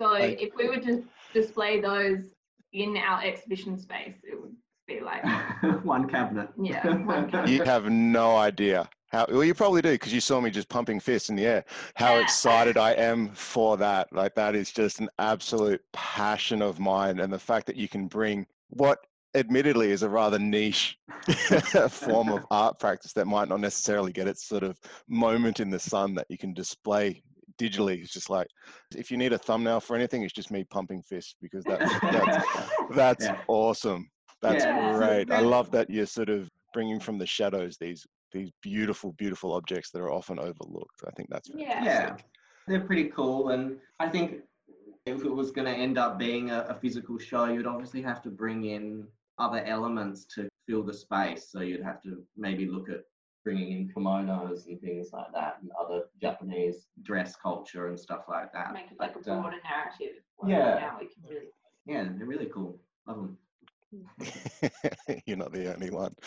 So 0.00 0.14
if 0.14 0.54
we 0.56 0.68
were 0.68 0.80
to 0.80 1.04
display 1.34 1.80
those 1.80 2.30
in 2.72 2.96
our 2.96 3.22
exhibition 3.22 3.78
space, 3.78 4.16
it 4.22 4.40
would 4.40 4.54
be 4.86 5.00
like 5.00 5.24
one 5.84 6.08
cabinet. 6.08 6.48
Yeah, 6.60 6.86
one 6.88 7.30
cabinet. 7.30 7.50
You 7.50 7.62
have 7.64 7.90
no 7.90 8.36
idea 8.36 8.88
how 9.10 9.26
well 9.28 9.44
you 9.44 9.54
probably 9.54 9.82
do 9.82 9.92
because 9.92 10.12
you 10.12 10.20
saw 10.20 10.40
me 10.40 10.50
just 10.50 10.68
pumping 10.68 11.00
fists 11.00 11.30
in 11.30 11.36
the 11.36 11.46
air. 11.46 11.64
How 11.94 12.14
yeah. 12.14 12.22
excited 12.22 12.76
I 12.76 12.92
am 12.92 13.30
for 13.30 13.76
that! 13.76 14.12
Like 14.12 14.34
that 14.34 14.54
is 14.54 14.70
just 14.70 15.00
an 15.00 15.08
absolute 15.18 15.82
passion 15.92 16.62
of 16.62 16.78
mine, 16.78 17.20
and 17.20 17.32
the 17.32 17.38
fact 17.38 17.66
that 17.66 17.76
you 17.76 17.88
can 17.88 18.06
bring 18.06 18.46
what 18.70 19.06
admittedly 19.34 19.90
is 19.90 20.02
a 20.02 20.08
rather 20.08 20.38
niche 20.38 20.98
form 21.90 22.30
of 22.30 22.46
art 22.50 22.78
practice 22.78 23.12
that 23.12 23.26
might 23.26 23.48
not 23.48 23.60
necessarily 23.60 24.12
get 24.12 24.28
its 24.28 24.48
sort 24.48 24.62
of 24.62 24.78
moment 25.08 25.60
in 25.60 25.70
the 25.70 25.78
sun 25.78 26.14
that 26.14 26.26
you 26.28 26.38
can 26.38 26.54
display 26.54 27.22
digitally. 27.60 28.00
It's 28.00 28.12
just 28.12 28.30
like 28.30 28.48
if 28.96 29.10
you 29.10 29.16
need 29.16 29.32
a 29.32 29.38
thumbnail 29.38 29.80
for 29.80 29.96
anything, 29.96 30.22
it's 30.22 30.32
just 30.32 30.50
me 30.50 30.64
pumping 30.64 31.02
fists 31.02 31.36
because 31.42 31.64
that's 31.64 32.00
that's, 32.00 32.46
that's 32.94 33.24
yeah. 33.24 33.40
awesome. 33.48 34.08
That's 34.40 34.64
yeah. 34.64 34.96
great. 34.96 35.30
I 35.30 35.40
love 35.40 35.70
that 35.72 35.90
you're 35.90 36.06
sort 36.06 36.28
of 36.28 36.48
bringing 36.72 37.00
from 37.00 37.18
the 37.18 37.26
shadows 37.26 37.76
these 37.80 38.06
these 38.32 38.50
beautiful, 38.62 39.12
beautiful 39.12 39.52
objects 39.52 39.90
that 39.90 40.00
are 40.00 40.12
often 40.12 40.38
overlooked. 40.38 41.02
I 41.06 41.10
think 41.16 41.28
that's 41.30 41.48
fantastic. 41.48 41.84
yeah, 41.84 42.16
they're 42.66 42.80
pretty 42.80 43.06
cool, 43.06 43.50
and 43.50 43.78
I 43.98 44.08
think 44.08 44.42
if 45.06 45.24
it 45.24 45.30
was 45.30 45.50
going 45.50 45.66
to 45.66 45.72
end 45.72 45.96
up 45.96 46.18
being 46.18 46.50
a, 46.50 46.66
a, 46.68 46.74
physical 46.74 47.18
show, 47.18 47.46
you'd 47.46 47.66
obviously 47.66 48.02
have 48.02 48.20
to 48.22 48.30
bring 48.30 48.66
in 48.66 49.06
other 49.38 49.64
elements 49.64 50.24
to 50.34 50.48
fill 50.66 50.82
the 50.82 50.94
space. 50.94 51.48
So 51.50 51.60
you'd 51.60 51.82
have 51.82 52.02
to 52.02 52.22
maybe 52.36 52.66
look 52.66 52.88
at 52.88 53.02
bringing 53.44 53.72
in 53.72 53.88
kimonos 53.88 54.66
and 54.66 54.80
things 54.80 55.10
like 55.12 55.32
that, 55.32 55.58
and 55.62 55.70
other 55.80 56.02
Japanese 56.20 56.86
dress 57.02 57.36
culture 57.36 57.88
and 57.88 57.98
stuff 57.98 58.24
like 58.28 58.52
that. 58.52 58.72
Make 58.72 58.90
it 58.90 58.98
like 58.98 59.14
but, 59.14 59.22
a 59.22 59.24
broader 59.24 59.56
uh, 59.56 59.68
narrative. 59.68 60.22
yeah. 60.46 60.90
We 61.00 61.06
can 61.06 61.22
really. 61.28 61.46
Yeah, 61.86 62.08
they're 62.16 62.26
really 62.26 62.50
cool. 62.52 62.78
Love 63.06 63.16
them. 63.16 63.38
You're 65.26 65.38
not 65.38 65.52
the 65.52 65.72
only 65.72 65.90
one. 65.90 66.14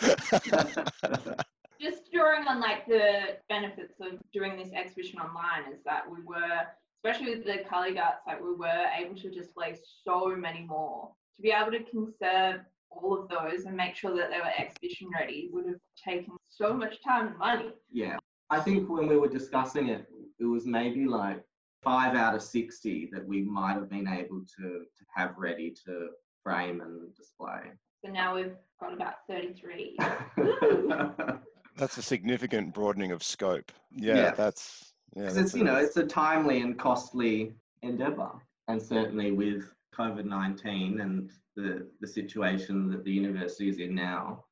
Just 1.80 2.12
drawing 2.12 2.46
on 2.48 2.60
like 2.60 2.86
the 2.86 3.38
benefits 3.48 3.94
of 4.00 4.18
doing 4.32 4.56
this 4.56 4.72
exhibition 4.72 5.20
online 5.20 5.72
is 5.72 5.80
that 5.84 6.02
we 6.10 6.22
were 6.24 6.66
especially 7.04 7.36
with 7.36 7.44
the 7.44 7.58
Kalighat 7.68 8.24
site, 8.24 8.42
we 8.42 8.54
were 8.54 8.86
able 8.98 9.16
to 9.16 9.30
display 9.30 9.76
so 10.04 10.36
many 10.36 10.62
more. 10.62 11.10
To 11.36 11.42
be 11.42 11.50
able 11.50 11.72
to 11.72 11.82
conserve 11.84 12.60
all 12.96 13.18
of 13.18 13.28
those 13.28 13.64
and 13.64 13.76
make 13.76 13.94
sure 13.94 14.14
that 14.16 14.30
they 14.30 14.38
were 14.38 14.52
exhibition 14.58 15.08
ready 15.12 15.48
would 15.52 15.66
have 15.66 15.80
taken 16.02 16.34
so 16.48 16.72
much 16.72 17.02
time 17.02 17.28
and 17.28 17.38
money. 17.38 17.72
Yeah. 17.90 18.16
I 18.50 18.60
think 18.60 18.88
when 18.88 19.06
we 19.06 19.16
were 19.16 19.28
discussing 19.28 19.88
it, 19.88 20.06
it 20.38 20.44
was 20.44 20.66
maybe 20.66 21.06
like 21.06 21.42
five 21.82 22.14
out 22.14 22.34
of 22.34 22.42
60 22.42 23.10
that 23.12 23.26
we 23.26 23.42
might 23.42 23.74
have 23.74 23.88
been 23.90 24.08
able 24.08 24.42
to, 24.58 24.62
to 24.62 25.04
have 25.14 25.34
ready 25.36 25.74
to 25.86 26.08
frame 26.42 26.80
and 26.80 27.14
display. 27.16 27.60
So 28.04 28.10
now 28.10 28.34
we've 28.34 28.54
got 28.80 28.92
about 28.92 29.14
33. 29.28 29.96
that's 31.76 31.98
a 31.98 32.02
significant 32.02 32.74
broadening 32.74 33.12
of 33.12 33.22
scope. 33.22 33.72
Yeah, 33.94 34.16
Yeah. 34.16 34.30
that's 34.32 34.92
yeah. 35.14 35.22
Because 35.22 35.34
that's 35.34 35.46
it's, 35.48 35.56
you 35.56 35.64
know, 35.64 35.76
it's 35.76 35.96
a 35.96 36.06
timely 36.06 36.60
and 36.62 36.78
costly 36.78 37.52
endeavour. 37.82 38.30
And 38.68 38.80
certainly 38.80 39.32
with 39.32 39.64
COVID 39.96 40.24
19 40.24 41.00
and 41.00 41.30
the, 41.56 41.86
the 42.00 42.06
situation 42.06 42.90
that 42.90 43.04
the 43.04 43.12
university 43.12 43.68
is 43.68 43.78
in 43.78 43.94
now, 43.94 44.44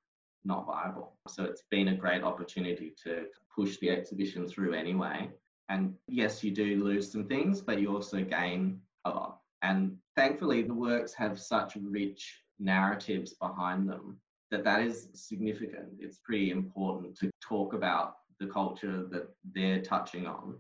not 0.44 0.66
viable. 0.66 1.16
So 1.29 1.44
it's 1.44 1.62
been 1.70 1.88
a 1.88 1.96
great 1.96 2.22
opportunity 2.22 2.94
to 3.05 3.26
push 3.55 3.79
the 3.79 3.90
exhibition 3.90 4.46
through 4.46 4.74
anyway. 4.74 5.31
And 5.68 5.94
yes, 6.09 6.42
you 6.42 6.50
do 6.50 6.83
lose 6.83 7.11
some 7.11 7.26
things, 7.26 7.61
but 7.61 7.81
you 7.81 7.94
also 7.94 8.22
gain 8.22 8.81
a 9.05 9.11
lot. 9.11 9.38
And 9.62 9.96
thankfully, 10.16 10.62
the 10.62 10.74
works 10.74 11.12
have 11.14 11.38
such 11.38 11.76
rich 11.81 12.42
narratives 12.59 13.35
behind 13.35 13.88
them 13.88 14.18
that 14.50 14.64
that 14.64 14.83
is 14.83 15.09
significant. 15.14 15.88
It's 15.98 16.18
pretty 16.18 16.50
important 16.50 17.16
to 17.18 17.31
talk 17.40 17.72
about 17.72 18.16
the 18.40 18.46
culture 18.46 19.05
that 19.11 19.29
they're 19.55 19.83
touching 19.83 20.26
on 20.26 20.57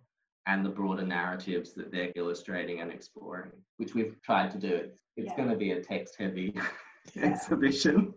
and 0.46 0.64
the 0.64 0.70
broader 0.70 1.04
narratives 1.06 1.72
that 1.74 1.90
they're 1.92 2.12
illustrating 2.16 2.80
and 2.80 2.90
exploring, 2.92 3.52
which 3.76 3.94
we've 3.94 4.16
tried 4.22 4.50
to 4.52 4.58
do. 4.58 4.74
It's, 4.74 5.00
Yeah. 5.16 5.36
going 5.36 5.50
to 5.50 5.56
be 5.56 5.72
a 5.72 5.82
text 5.82 6.16
heavy 6.18 6.54
exhibition, 7.16 8.14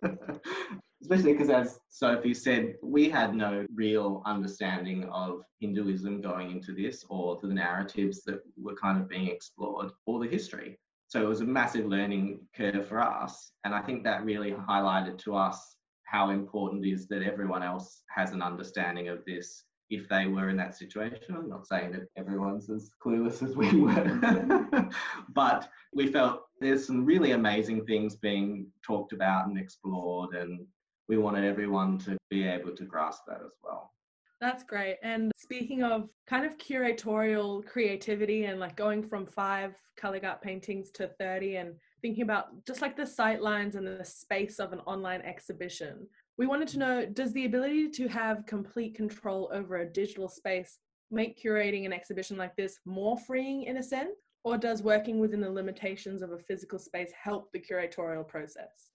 especially 1.01 1.33
because, 1.33 1.49
as 1.49 1.79
Sophie 1.89 2.33
said, 2.33 2.75
we 2.83 3.09
had 3.09 3.33
no 3.35 3.65
real 3.73 4.21
understanding 4.25 5.05
of 5.05 5.41
Hinduism 5.59 6.21
going 6.21 6.51
into 6.51 6.73
this 6.73 7.05
or 7.09 7.39
the 7.41 7.47
narratives 7.47 8.23
that 8.23 8.41
were 8.57 8.75
kind 8.75 8.99
of 9.01 9.07
being 9.09 9.27
explored 9.27 9.91
or 10.05 10.19
the 10.19 10.27
history. 10.27 10.77
So 11.07 11.21
it 11.21 11.27
was 11.27 11.41
a 11.41 11.45
massive 11.45 11.85
learning 11.85 12.39
curve 12.55 12.87
for 12.87 12.99
us. 12.99 13.51
And 13.65 13.73
I 13.75 13.81
think 13.81 14.03
that 14.03 14.25
really 14.25 14.51
highlighted 14.51 15.17
to 15.19 15.35
us 15.35 15.75
how 16.05 16.29
important 16.31 16.85
it 16.85 16.89
is 16.91 17.07
that 17.07 17.21
everyone 17.23 17.63
else 17.63 18.03
has 18.09 18.31
an 18.31 18.41
understanding 18.41 19.09
of 19.09 19.23
this 19.25 19.63
if 19.95 20.09
they 20.09 20.27
were 20.27 20.49
in 20.49 20.57
that 20.57 20.75
situation. 20.75 21.35
I'm 21.35 21.49
not 21.49 21.67
saying 21.67 21.91
that 21.93 22.07
everyone's 22.17 22.69
as 22.69 22.89
clueless 23.03 23.43
as 23.43 23.55
we 23.55 23.69
were, 23.79 24.89
but 25.33 25.69
we 25.93 26.07
felt 26.07 26.43
there's 26.59 26.85
some 26.85 27.05
really 27.05 27.31
amazing 27.31 27.85
things 27.85 28.15
being 28.15 28.67
talked 28.85 29.13
about 29.13 29.47
and 29.47 29.57
explored, 29.57 30.35
and 30.35 30.65
we 31.07 31.17
wanted 31.17 31.45
everyone 31.45 31.97
to 31.99 32.17
be 32.29 32.47
able 32.47 32.75
to 32.75 32.83
grasp 32.85 33.23
that 33.27 33.41
as 33.45 33.53
well. 33.63 33.91
That's 34.39 34.63
great. 34.63 34.97
And 35.03 35.31
speaking 35.37 35.83
of 35.83 36.09
kind 36.27 36.45
of 36.45 36.57
curatorial 36.57 37.65
creativity 37.65 38.45
and 38.45 38.59
like 38.59 38.75
going 38.75 39.01
from 39.01 39.25
five 39.25 39.73
Kalighat 39.97 40.41
paintings 40.41 40.91
to 40.91 41.07
30 41.07 41.55
and 41.57 41.75
thinking 42.03 42.23
about 42.23 42.63
just 42.67 42.81
like 42.81 42.95
the 42.95 43.07
sight 43.07 43.41
lines 43.41 43.75
and 43.75 43.87
the 43.87 44.05
space 44.05 44.59
of 44.59 44.73
an 44.73 44.79
online 44.81 45.21
exhibition, 45.21 46.05
we 46.37 46.45
wanted 46.45 46.67
to 46.67 46.77
mm. 46.77 46.81
know 46.81 47.05
does 47.05 47.33
the 47.33 47.45
ability 47.45 47.89
to 47.89 48.07
have 48.07 48.45
complete 48.45 48.93
control 48.93 49.49
over 49.51 49.77
a 49.77 49.85
digital 49.85 50.27
space 50.27 50.77
make 51.09 51.41
curating 51.41 51.85
an 51.85 51.93
exhibition 51.93 52.37
like 52.37 52.55
this 52.55 52.79
more 52.85 53.17
freeing 53.17 53.63
in 53.63 53.77
a 53.77 53.83
sense? 53.83 54.19
Or 54.43 54.57
does 54.57 54.83
working 54.83 55.19
within 55.19 55.39
the 55.39 55.49
limitations 55.49 56.21
of 56.21 56.33
a 56.33 56.37
physical 56.37 56.77
space 56.77 57.11
help 57.13 57.49
the 57.53 57.59
curatorial 57.59 58.27
process? 58.27 58.91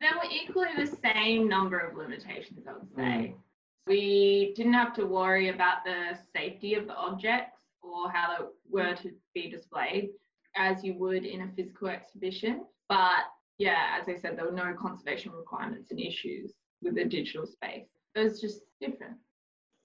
There 0.00 0.12
were 0.14 0.30
equally 0.32 0.70
the 0.74 0.96
same 1.04 1.46
number 1.46 1.78
of 1.78 1.94
limitations, 1.94 2.66
I 2.66 2.72
would 2.72 2.88
say. 2.96 3.02
Mm. 3.02 3.34
We 3.86 4.54
didn't 4.56 4.72
have 4.72 4.94
to 4.94 5.04
worry 5.04 5.50
about 5.50 5.84
the 5.84 6.18
safety 6.34 6.74
of 6.74 6.86
the 6.86 6.94
objects 6.94 7.60
or 7.82 8.10
how 8.10 8.38
they 8.38 8.44
were 8.70 8.94
mm. 8.94 9.02
to 9.02 9.10
be 9.34 9.50
displayed 9.50 10.08
as 10.56 10.84
you 10.84 10.94
would 10.94 11.24
in 11.24 11.42
a 11.42 11.48
physical 11.56 11.88
exhibition. 11.88 12.64
But 12.88 13.24
yeah, 13.58 13.98
as 14.00 14.08
I 14.08 14.18
said, 14.18 14.36
there 14.36 14.44
were 14.44 14.52
no 14.52 14.74
conservation 14.74 15.32
requirements 15.32 15.90
and 15.90 16.00
issues 16.00 16.52
with 16.82 16.94
the 16.94 17.04
digital 17.04 17.46
space. 17.46 17.86
It 18.14 18.20
was 18.20 18.40
just 18.40 18.62
different. 18.80 19.16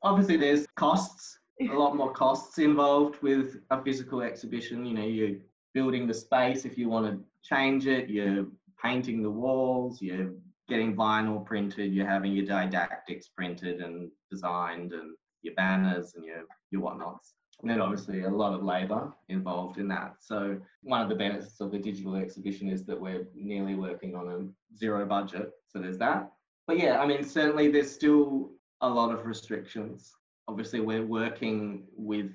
Obviously, 0.04 0.38
there's 0.38 0.66
costs, 0.76 1.40
a 1.62 1.66
lot 1.74 1.96
more 1.96 2.12
costs 2.12 2.58
involved 2.60 3.22
with 3.22 3.58
a 3.72 3.82
physical 3.84 4.22
exhibition. 4.22 4.86
You 4.86 4.94
know, 4.94 5.04
you're 5.04 5.38
building 5.74 6.08
the 6.08 6.14
space 6.14 6.66
if 6.66 6.78
you 6.78 6.90
want 6.90 7.06
to 7.06 7.24
change 7.44 7.88
it, 7.88 8.10
you're 8.10 8.48
painting 8.84 9.22
the 9.22 9.30
walls, 9.30 10.02
you're 10.02 10.32
getting 10.68 10.96
vinyl 10.96 11.46
printed, 11.46 11.94
you're 11.94 12.08
having 12.08 12.34
your 12.34 12.46
didactics 12.46 13.30
printed 13.30 13.82
and 13.82 14.12
designed, 14.30 14.92
and 14.92 15.16
your 15.42 15.56
banners 15.56 16.16
and 16.16 16.26
your, 16.26 16.44
your 16.72 16.82
whatnots. 16.82 17.34
And 17.62 17.72
then 17.72 17.82
obviously 17.82 18.24
a 18.24 18.30
lot 18.30 18.54
of 18.54 18.64
labour 18.64 19.12
involved 19.30 19.80
in 19.80 19.88
that. 19.88 20.16
So 20.20 20.60
one 20.84 21.02
of 21.02 21.10
the 21.10 21.16
benefits 21.16 21.60
of 21.60 21.72
the 21.72 21.80
digital 21.80 22.16
exhibition 22.16 22.70
is 22.70 22.86
that 22.86 23.00
we're 23.00 23.28
nearly 23.34 23.76
working 23.76 24.16
on 24.16 24.28
a 24.30 24.78
zero 24.78 25.06
budget. 25.06 25.52
So 25.68 25.80
there's 25.80 25.98
that. 25.98 26.32
But 26.68 26.78
yeah, 26.78 27.00
I 27.00 27.08
mean, 27.08 27.24
certainly 27.24 27.70
there's 27.72 27.92
still 27.92 28.52
a 28.82 28.90
lot 28.90 29.12
of 29.12 29.26
restrictions. 29.26 30.14
Obviously, 30.48 30.82
we're 30.82 31.06
working 31.06 31.86
with 31.96 32.32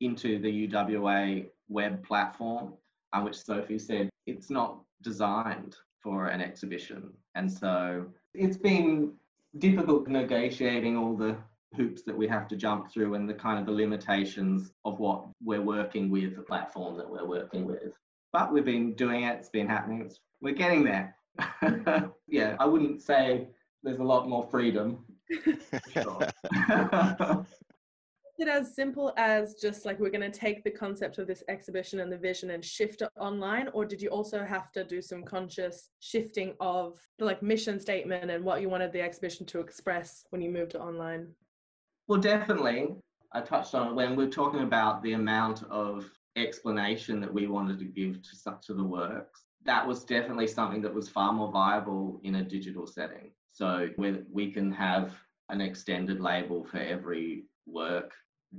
into 0.00 0.38
the 0.38 0.68
UWA 0.68 1.46
web 1.68 2.04
platform, 2.04 2.74
uh, 3.12 3.20
which 3.22 3.36
Sophie 3.36 3.78
said 3.78 4.10
it's 4.26 4.50
not 4.50 4.80
designed 5.02 5.76
for 6.02 6.26
an 6.26 6.40
exhibition. 6.40 7.10
And 7.34 7.50
so 7.50 8.06
it's 8.34 8.56
been 8.56 9.12
difficult 9.58 10.08
negotiating 10.08 10.96
all 10.96 11.16
the 11.16 11.36
hoops 11.76 12.02
that 12.02 12.16
we 12.16 12.26
have 12.28 12.48
to 12.48 12.56
jump 12.56 12.90
through 12.90 13.14
and 13.14 13.28
the 13.28 13.34
kind 13.34 13.58
of 13.58 13.66
the 13.66 13.72
limitations 13.72 14.72
of 14.84 14.98
what 14.98 15.26
we're 15.42 15.62
working 15.62 16.10
with, 16.10 16.36
the 16.36 16.42
platform 16.42 16.96
that 16.96 17.08
we're 17.08 17.26
working 17.26 17.64
with. 17.66 17.96
But 18.32 18.52
we've 18.52 18.64
been 18.64 18.94
doing 18.94 19.24
it, 19.24 19.36
it's 19.38 19.48
been 19.48 19.68
happening, 19.68 20.02
it's, 20.02 20.20
we're 20.40 20.54
getting 20.54 20.84
there. 20.84 21.16
yeah, 22.28 22.56
I 22.58 22.66
wouldn't 22.66 23.02
say 23.02 23.48
there's 23.82 23.98
a 23.98 24.04
lot 24.04 24.28
more 24.28 24.48
freedom. 24.50 25.04
Sure. 25.92 26.28
it 28.38 28.48
as 28.48 28.74
simple 28.74 29.12
as 29.16 29.54
just 29.54 29.84
like 29.84 29.98
we're 29.98 30.10
going 30.10 30.20
to 30.32 30.38
take 30.38 30.64
the 30.64 30.70
concept 30.70 31.18
of 31.18 31.26
this 31.26 31.42
exhibition 31.48 32.00
and 32.00 32.10
the 32.10 32.18
vision 32.18 32.50
and 32.50 32.64
shift 32.64 33.02
it 33.02 33.08
online 33.18 33.68
or 33.72 33.84
did 33.84 34.02
you 34.02 34.08
also 34.08 34.44
have 34.44 34.72
to 34.72 34.84
do 34.84 35.00
some 35.00 35.22
conscious 35.22 35.90
shifting 36.00 36.54
of 36.60 36.98
the 37.18 37.24
like 37.24 37.42
mission 37.42 37.78
statement 37.78 38.30
and 38.30 38.44
what 38.44 38.60
you 38.60 38.68
wanted 38.68 38.92
the 38.92 39.00
exhibition 39.00 39.46
to 39.46 39.60
express 39.60 40.24
when 40.30 40.42
you 40.42 40.50
moved 40.50 40.72
to 40.72 40.80
online 40.80 41.28
well, 42.08 42.20
definitely. 42.20 42.88
I 43.32 43.40
touched 43.40 43.74
on 43.74 43.88
it 43.88 43.94
when 43.94 44.14
we 44.16 44.24
are 44.24 44.30
talking 44.30 44.60
about 44.60 45.02
the 45.02 45.14
amount 45.14 45.64
of 45.64 46.08
explanation 46.36 47.20
that 47.20 47.32
we 47.32 47.46
wanted 47.46 47.78
to 47.80 47.84
give 47.84 48.22
to 48.22 48.36
such 48.36 48.68
of 48.68 48.76
the 48.76 48.84
works. 48.84 49.44
That 49.64 49.86
was 49.86 50.04
definitely 50.04 50.46
something 50.46 50.82
that 50.82 50.92
was 50.94 51.08
far 51.08 51.32
more 51.32 51.50
viable 51.50 52.20
in 52.22 52.36
a 52.36 52.42
digital 52.44 52.86
setting. 52.86 53.30
So 53.52 53.88
we, 53.98 54.18
we 54.30 54.50
can 54.52 54.70
have 54.72 55.12
an 55.48 55.60
extended 55.60 56.20
label 56.20 56.64
for 56.64 56.78
every 56.78 57.44
work, 57.66 58.12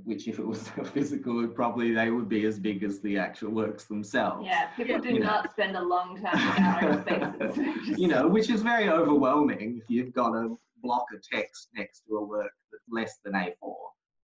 which 0.04 0.26
if 0.28 0.38
it 0.38 0.46
was 0.46 0.68
physical, 0.92 1.36
would 1.36 1.54
probably 1.54 1.92
they 1.92 2.10
would 2.10 2.28
be 2.28 2.44
as 2.44 2.58
big 2.58 2.82
as 2.82 3.00
the 3.00 3.18
actual 3.18 3.52
works 3.52 3.84
themselves. 3.84 4.44
Yeah, 4.46 4.66
people 4.76 4.98
do 4.98 5.10
You 5.14 5.20
know. 5.20 5.26
not 5.26 5.50
spend 5.52 5.76
a 5.76 5.82
long 5.82 6.20
time 6.20 6.56
in 6.56 6.64
our 6.64 7.02
spaces. 7.02 7.98
you 7.98 8.08
know, 8.08 8.26
which 8.28 8.50
is 8.50 8.62
very 8.62 8.88
overwhelming 8.88 9.80
if 9.82 9.88
you've 9.88 10.12
got 10.12 10.34
a 10.34 10.54
block 10.82 11.06
of 11.14 11.22
text 11.22 11.68
next 11.74 12.02
to 12.08 12.16
a 12.16 12.24
work 12.24 12.52
less 12.90 13.18
than 13.24 13.34
A4. 13.34 13.74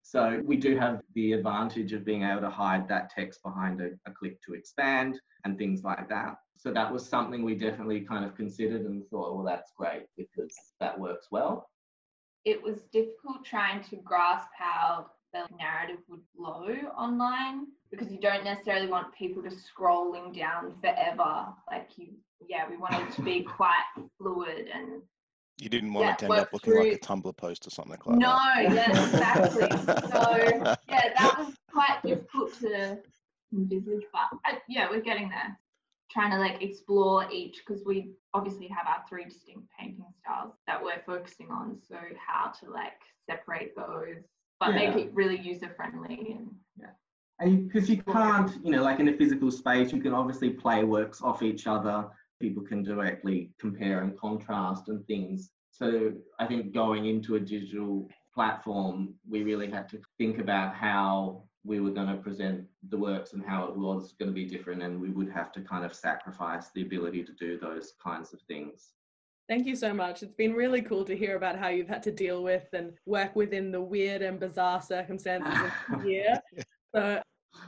So 0.04 0.42
we 0.46 0.56
do 0.58 0.78
have 0.78 1.02
the 1.16 1.34
advantage 1.34 1.92
of 1.94 2.06
being 2.06 2.24
able 2.24 2.42
to 2.42 2.50
hide 2.50 2.88
that 2.88 3.10
text 3.10 3.44
behind 3.44 3.82
a, 3.82 3.90
a 4.06 4.12
click 4.12 4.42
to 4.44 4.54
expand 4.54 5.20
and 5.44 5.58
things 5.58 5.84
like 5.84 6.08
that. 6.10 6.38
So 6.58 6.72
that 6.72 6.92
was 6.92 7.08
something 7.08 7.44
we 7.44 7.56
definitely 7.56 8.02
kind 8.02 8.24
of 8.26 8.36
considered 8.36 8.82
and 8.82 9.06
thought, 9.10 9.36
well, 9.36 9.44
that's 9.46 9.74
great 9.78 10.04
because 10.18 10.56
that 10.80 10.98
works 11.00 11.28
well. 11.32 11.70
it 12.46 12.64
was 12.64 12.84
difficult 12.94 13.44
trying 13.44 13.84
to 13.84 13.98
grasp 13.98 14.48
how 14.58 15.08
the 15.34 15.44
narrative 15.58 16.02
would 16.08 16.22
flow 16.36 16.74
online 16.98 17.68
because 17.92 18.12
you 18.12 18.20
don't 18.20 18.46
necessarily 18.46 18.88
want 18.88 19.14
people 19.14 19.44
to 19.44 19.50
scrolling 19.50 20.34
down 20.38 20.74
forever. 20.82 21.48
Like 21.70 21.90
you, 21.98 22.14
yeah, 22.48 22.64
we 22.70 22.78
wanted 22.78 23.12
to 23.16 23.22
be 23.22 23.42
quite 23.58 23.84
fluid 24.18 24.68
and 24.74 25.02
You 25.58 25.70
didn't 25.70 25.94
want 25.94 26.06
Yeah, 26.06 26.14
it 26.14 26.20
to 26.20 26.26
end 26.26 26.34
up 26.34 26.40
work 26.40 26.54
looking 26.54 26.76
like 26.76 26.94
a 26.94 27.00
Tumblr 27.00 27.36
post 27.36 27.66
or 27.66 27.72
something 27.72 27.92
like 27.92 28.04
that. 28.04 28.16
no, 28.16 28.30
that. 28.30 28.74
yes, 28.74 29.14
exactly. 29.14 29.70
so 30.12 30.78
yeah, 30.88 31.14
that 31.18 31.36
was 31.40 31.56
quite 31.72 32.00
difficult 32.06 32.54
to 32.60 33.00
envisage, 33.54 34.04
but 34.14 34.38
uh, 34.48 34.56
yeah, 34.70 34.88
we're 34.90 35.02
getting 35.02 35.30
there. 35.30 35.60
Trying 36.12 36.32
to 36.32 36.38
like 36.38 36.62
explore 36.62 37.28
each 37.32 37.62
because 37.66 37.84
we 37.86 38.12
obviously 38.34 38.68
have 38.68 38.88
our 38.88 39.04
three 39.10 39.26
distinct 39.26 39.68
painting 39.78 40.06
styles 40.22 40.54
that 40.68 40.82
we're 40.82 41.02
focusing 41.06 41.50
on. 41.52 41.80
So 41.88 41.98
how 42.26 42.52
to 42.62 42.72
like 42.72 42.94
separate 43.30 43.76
those, 43.76 44.24
but 44.60 44.74
make 44.74 44.96
it 44.96 45.14
really 45.14 45.40
user 45.40 45.74
friendly 45.76 46.38
and 46.38 46.50
And 47.40 47.68
because 47.68 47.90
you 47.90 48.02
can't, 48.02 48.52
you 48.64 48.72
know, 48.72 48.84
like 48.84 49.00
in 49.00 49.10
a 49.10 49.18
physical 49.18 49.52
space, 49.52 49.92
you 49.92 50.02
can 50.02 50.14
obviously 50.14 50.52
play 50.52 50.84
works 50.84 51.22
off 51.22 51.44
each 51.44 51.68
other. 51.68 52.08
People 52.40 52.64
can 52.64 52.84
directly 52.84 53.52
compare 53.60 54.02
and 54.02 54.18
contrast 54.18 54.90
and 54.90 55.06
things. 55.08 55.52
So 55.72 56.14
I 56.40 56.46
think 56.46 56.74
going 56.74 57.06
into 57.06 57.36
a 57.36 57.40
digital 57.40 58.10
platform, 58.34 59.14
we 59.28 59.44
really 59.44 59.70
had 59.70 59.90
to 59.90 60.00
think 60.18 60.40
about 60.40 60.76
how 60.76 61.44
we 61.64 61.80
were 61.80 61.92
going 61.92 62.08
to 62.08 62.16
present 62.16 62.66
the 62.90 62.98
works 62.98 63.34
and 63.34 63.44
how 63.46 63.66
it 63.66 63.76
was 63.76 64.14
going 64.20 64.30
to 64.30 64.34
be 64.34 64.46
different, 64.46 64.82
and 64.82 65.02
we 65.02 65.10
would 65.10 65.30
have 65.30 65.52
to 65.52 65.62
kind 65.62 65.84
of 65.84 65.94
sacrifice 65.94 66.70
the 66.74 66.82
ability 66.82 67.24
to 67.24 67.34
do 67.34 67.60
those 67.60 67.94
kinds 68.02 68.34
of 68.34 68.40
things. 68.48 68.94
Thank 69.50 69.66
you 69.66 69.76
so 69.76 69.94
much. 69.94 70.24
It's 70.24 70.34
been 70.34 70.54
really 70.54 70.82
cool 70.82 71.06
to 71.06 71.16
hear 71.16 71.36
about 71.38 71.58
how 71.58 71.70
you've 71.70 71.88
had 71.88 72.04
to 72.04 72.12
deal 72.12 72.44
with 72.44 72.68
and 72.74 72.94
work 73.06 73.36
within 73.36 73.72
the 73.72 73.82
weird 73.82 74.22
and 74.22 74.40
bizarre 74.40 74.82
circumstances 74.82 75.72
of 75.92 76.02
the 76.02 76.10
year. 76.10 76.42
So, 76.96 77.22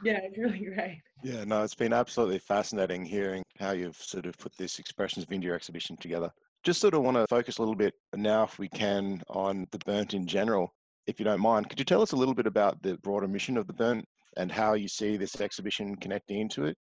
yeah, 0.04 0.19
it's 0.23 0.38
really 0.38 0.60
great. 0.60 1.02
Yeah, 1.23 1.43
no, 1.43 1.63
it's 1.63 1.75
been 1.75 1.93
absolutely 1.93 2.39
fascinating 2.39 3.04
hearing 3.04 3.43
how 3.60 3.71
you've 3.71 3.97
sort 3.97 4.25
of 4.25 4.38
put 4.38 4.56
this 4.58 4.80
Expressions 4.80 5.25
of 5.25 5.32
India 5.32 5.54
exhibition 5.54 5.97
together. 5.97 6.32
Just 6.63 6.82
sort 6.82 6.93
of 6.93 7.04
want 7.04 7.17
to 7.17 7.28
focus 7.28 7.58
a 7.58 7.62
little 7.62 7.75
bit 7.75 7.93
now, 8.15 8.43
if 8.43 8.60
we 8.60 8.69
can, 8.69 9.21
on 9.30 9.67
the 9.71 9.80
Berndt 9.80 10.13
in 10.13 10.25
general. 10.28 10.73
If 11.08 11.19
you 11.19 11.25
don't 11.25 11.41
mind, 11.41 11.69
could 11.69 11.80
you 11.80 11.86
tell 11.86 12.02
us 12.02 12.12
a 12.12 12.15
little 12.15 12.34
bit 12.34 12.47
about 12.47 12.82
the 12.82 12.97
broader 12.97 13.28
mission 13.28 13.58
of 13.58 13.67
the 13.67 13.73
Berndt 13.73 14.04
and 14.38 14.52
how 14.52 14.73
you 14.73 14.88
see 14.88 15.17
this 15.17 15.39
exhibition 15.41 15.95
connecting 15.95 16.39
into 16.39 16.65
it? 16.65 16.78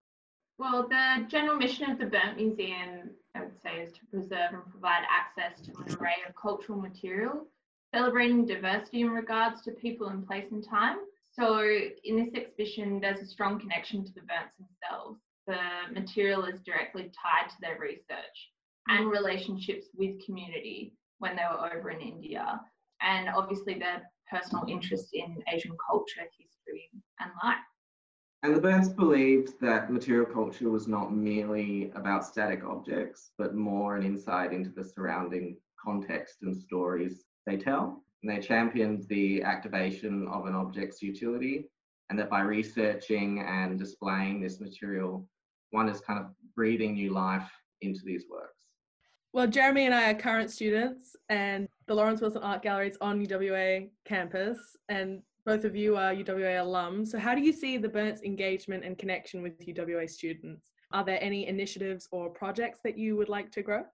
Well, 0.58 0.88
the 0.88 1.24
general 1.28 1.56
mission 1.56 1.90
of 1.90 1.98
the 1.98 2.06
Berndt 2.06 2.36
Museum, 2.36 3.10
I 3.36 3.42
would 3.42 3.60
say, 3.62 3.80
is 3.80 3.92
to 3.92 4.00
preserve 4.06 4.52
and 4.52 4.70
provide 4.70 5.04
access 5.08 5.60
to 5.66 5.70
an 5.70 5.96
array 5.96 6.16
of 6.28 6.34
cultural 6.34 6.80
material, 6.80 7.46
celebrating 7.94 8.44
diversity 8.44 9.02
in 9.02 9.10
regards 9.10 9.62
to 9.62 9.70
people 9.70 10.08
and 10.08 10.26
place 10.26 10.50
and 10.50 10.64
time. 10.68 10.98
So, 11.38 11.60
in 12.04 12.16
this 12.16 12.34
exhibition, 12.34 13.00
there's 13.00 13.20
a 13.20 13.26
strong 13.26 13.60
connection 13.60 14.04
to 14.04 14.12
the 14.12 14.22
Berndts 14.22 14.56
themselves. 14.58 15.20
The 15.46 15.94
material 15.94 16.44
is 16.44 16.60
directly 16.60 17.04
tied 17.04 17.48
to 17.50 17.56
their 17.60 17.78
research 17.78 18.50
and 18.88 19.06
mm. 19.06 19.12
relationships 19.12 19.86
with 19.96 20.24
community 20.26 20.94
when 21.18 21.36
they 21.36 21.42
were 21.50 21.72
over 21.72 21.90
in 21.90 22.00
India, 22.00 22.60
and 23.02 23.28
obviously 23.28 23.74
their 23.74 24.02
personal 24.30 24.64
interest 24.68 25.10
in 25.12 25.42
Asian 25.52 25.76
culture, 25.88 26.22
history, 26.36 26.90
and 27.20 27.30
life. 27.42 27.56
And 28.42 28.54
the 28.54 28.60
Berndts 28.60 28.94
believed 28.94 29.60
that 29.60 29.92
material 29.92 30.26
culture 30.26 30.70
was 30.70 30.86
not 30.86 31.12
merely 31.12 31.90
about 31.94 32.24
static 32.24 32.64
objects, 32.64 33.30
but 33.38 33.54
more 33.54 33.96
an 33.96 34.04
insight 34.04 34.52
into 34.52 34.70
the 34.70 34.84
surrounding 34.84 35.56
context 35.82 36.38
and 36.42 36.56
stories 36.56 37.24
they 37.46 37.56
tell. 37.56 38.04
And 38.22 38.30
they 38.30 38.40
championed 38.40 39.06
the 39.08 39.42
activation 39.42 40.26
of 40.28 40.46
an 40.46 40.54
object's 40.54 41.02
utility, 41.02 41.66
and 42.10 42.18
that 42.18 42.30
by 42.30 42.40
researching 42.40 43.40
and 43.40 43.78
displaying 43.78 44.40
this 44.40 44.60
material, 44.60 45.28
one 45.70 45.88
is 45.88 46.00
kind 46.00 46.18
of 46.18 46.26
breathing 46.56 46.94
new 46.94 47.12
life 47.12 47.48
into 47.80 48.00
these 48.04 48.24
works. 48.30 48.64
Well, 49.32 49.46
Jeremy 49.46 49.86
and 49.86 49.94
I 49.94 50.10
are 50.10 50.14
current 50.14 50.50
students, 50.50 51.14
and 51.28 51.68
the 51.86 51.94
Lawrence 51.94 52.20
Wilson 52.20 52.42
Art 52.42 52.62
Gallery 52.62 52.88
is 52.88 52.98
on 53.00 53.24
UWA 53.24 53.90
campus, 54.04 54.58
and 54.88 55.22
both 55.44 55.64
of 55.64 55.76
you 55.76 55.96
are 55.96 56.12
UWA 56.12 56.56
alums. 56.64 57.08
So, 57.08 57.18
how 57.18 57.34
do 57.34 57.42
you 57.42 57.52
see 57.52 57.76
the 57.76 57.88
Berndts 57.88 58.22
engagement 58.22 58.84
and 58.84 58.98
connection 58.98 59.42
with 59.42 59.64
UWA 59.66 60.08
students? 60.08 60.72
Are 60.92 61.04
there 61.04 61.18
any 61.22 61.46
initiatives 61.46 62.08
or 62.10 62.30
projects 62.30 62.80
that 62.84 62.98
you 62.98 63.16
would 63.16 63.28
like 63.28 63.52
to 63.52 63.62
grow? 63.62 63.84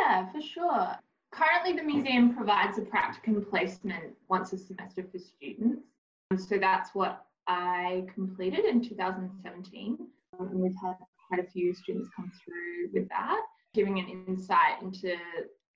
Yeah, 0.00 0.30
for 0.32 0.40
sure. 0.40 0.96
Currently, 1.32 1.74
the 1.74 1.82
museum 1.82 2.34
provides 2.34 2.78
a 2.78 2.82
practicum 2.82 3.48
placement 3.48 4.14
once 4.28 4.52
a 4.52 4.58
semester 4.58 5.04
for 5.10 5.18
students. 5.18 5.82
Um, 6.30 6.38
so, 6.38 6.58
that's 6.58 6.94
what 6.94 7.26
I 7.46 8.06
completed 8.14 8.64
in 8.64 8.82
2017. 8.82 9.98
Um, 10.38 10.48
and 10.48 10.60
we've 10.60 10.74
had 10.82 10.96
quite 11.28 11.40
a 11.40 11.50
few 11.50 11.74
students 11.74 12.08
come 12.16 12.30
through 12.44 12.90
with 12.92 13.08
that 13.08 13.42
giving 13.76 13.98
an 13.98 14.24
insight 14.26 14.82
into 14.82 15.14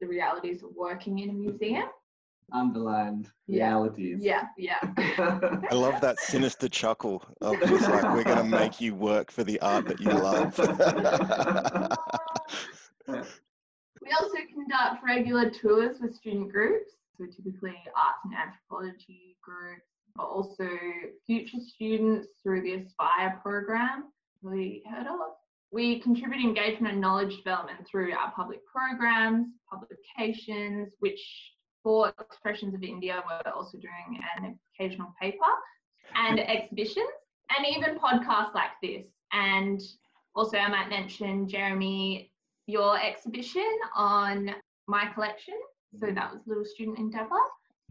the 0.00 0.06
realities 0.06 0.62
of 0.62 0.70
working 0.74 1.18
in 1.18 1.30
a 1.30 1.32
museum. 1.32 1.84
Underlined 2.52 3.28
realities. 3.46 4.18
Yeah, 4.22 4.46
yeah. 4.56 4.78
I 5.70 5.74
love 5.74 6.00
that 6.00 6.18
sinister 6.18 6.68
chuckle 6.68 7.22
of 7.40 7.60
just 7.68 7.88
like, 7.88 8.02
we're 8.14 8.24
going 8.24 8.38
to 8.38 8.44
make 8.44 8.80
you 8.80 8.94
work 8.94 9.30
for 9.30 9.44
the 9.44 9.60
art 9.60 9.86
that 9.86 10.00
you 10.00 10.10
love. 10.10 10.58
we 14.10 14.16
also 14.16 14.38
conduct 14.52 15.04
regular 15.04 15.50
tours 15.50 15.98
with 16.00 16.14
student 16.14 16.50
groups, 16.50 16.92
so 17.16 17.26
typically 17.26 17.76
arts 17.96 18.18
and 18.24 18.34
anthropology 18.34 19.36
groups, 19.42 19.82
but 20.16 20.24
also 20.24 20.68
future 21.26 21.58
students 21.60 22.28
through 22.42 22.62
the 22.62 22.74
Aspire 22.74 23.38
program, 23.42 24.04
we 24.42 24.82
heard 24.90 25.06
of. 25.06 25.18
We 25.70 26.00
contribute 26.00 26.42
engagement 26.42 26.94
and 26.94 27.00
knowledge 27.00 27.36
development 27.36 27.86
through 27.88 28.12
our 28.12 28.32
public 28.32 28.60
programs, 28.66 29.46
publications, 29.70 30.92
which 30.98 31.20
for 31.84 32.12
Expressions 32.20 32.74
of 32.74 32.82
India, 32.82 33.22
we're 33.26 33.52
also 33.52 33.78
doing 33.78 34.20
an 34.36 34.58
occasional 34.74 35.14
paper 35.20 35.38
and 36.16 36.40
mm. 36.40 36.48
exhibitions 36.48 37.08
and 37.56 37.66
even 37.66 37.98
podcasts 37.98 38.54
like 38.54 38.72
this. 38.82 39.06
And 39.32 39.80
also, 40.34 40.58
I 40.58 40.68
might 40.68 40.88
mention, 40.90 41.48
Jeremy, 41.48 42.29
your 42.70 43.00
exhibition 43.00 43.70
on 43.94 44.54
my 44.86 45.06
collection. 45.14 45.54
So 45.98 46.06
mm-hmm. 46.06 46.14
that 46.14 46.32
was 46.32 46.42
Little 46.46 46.64
Student 46.64 46.98
Endeavour. 46.98 47.40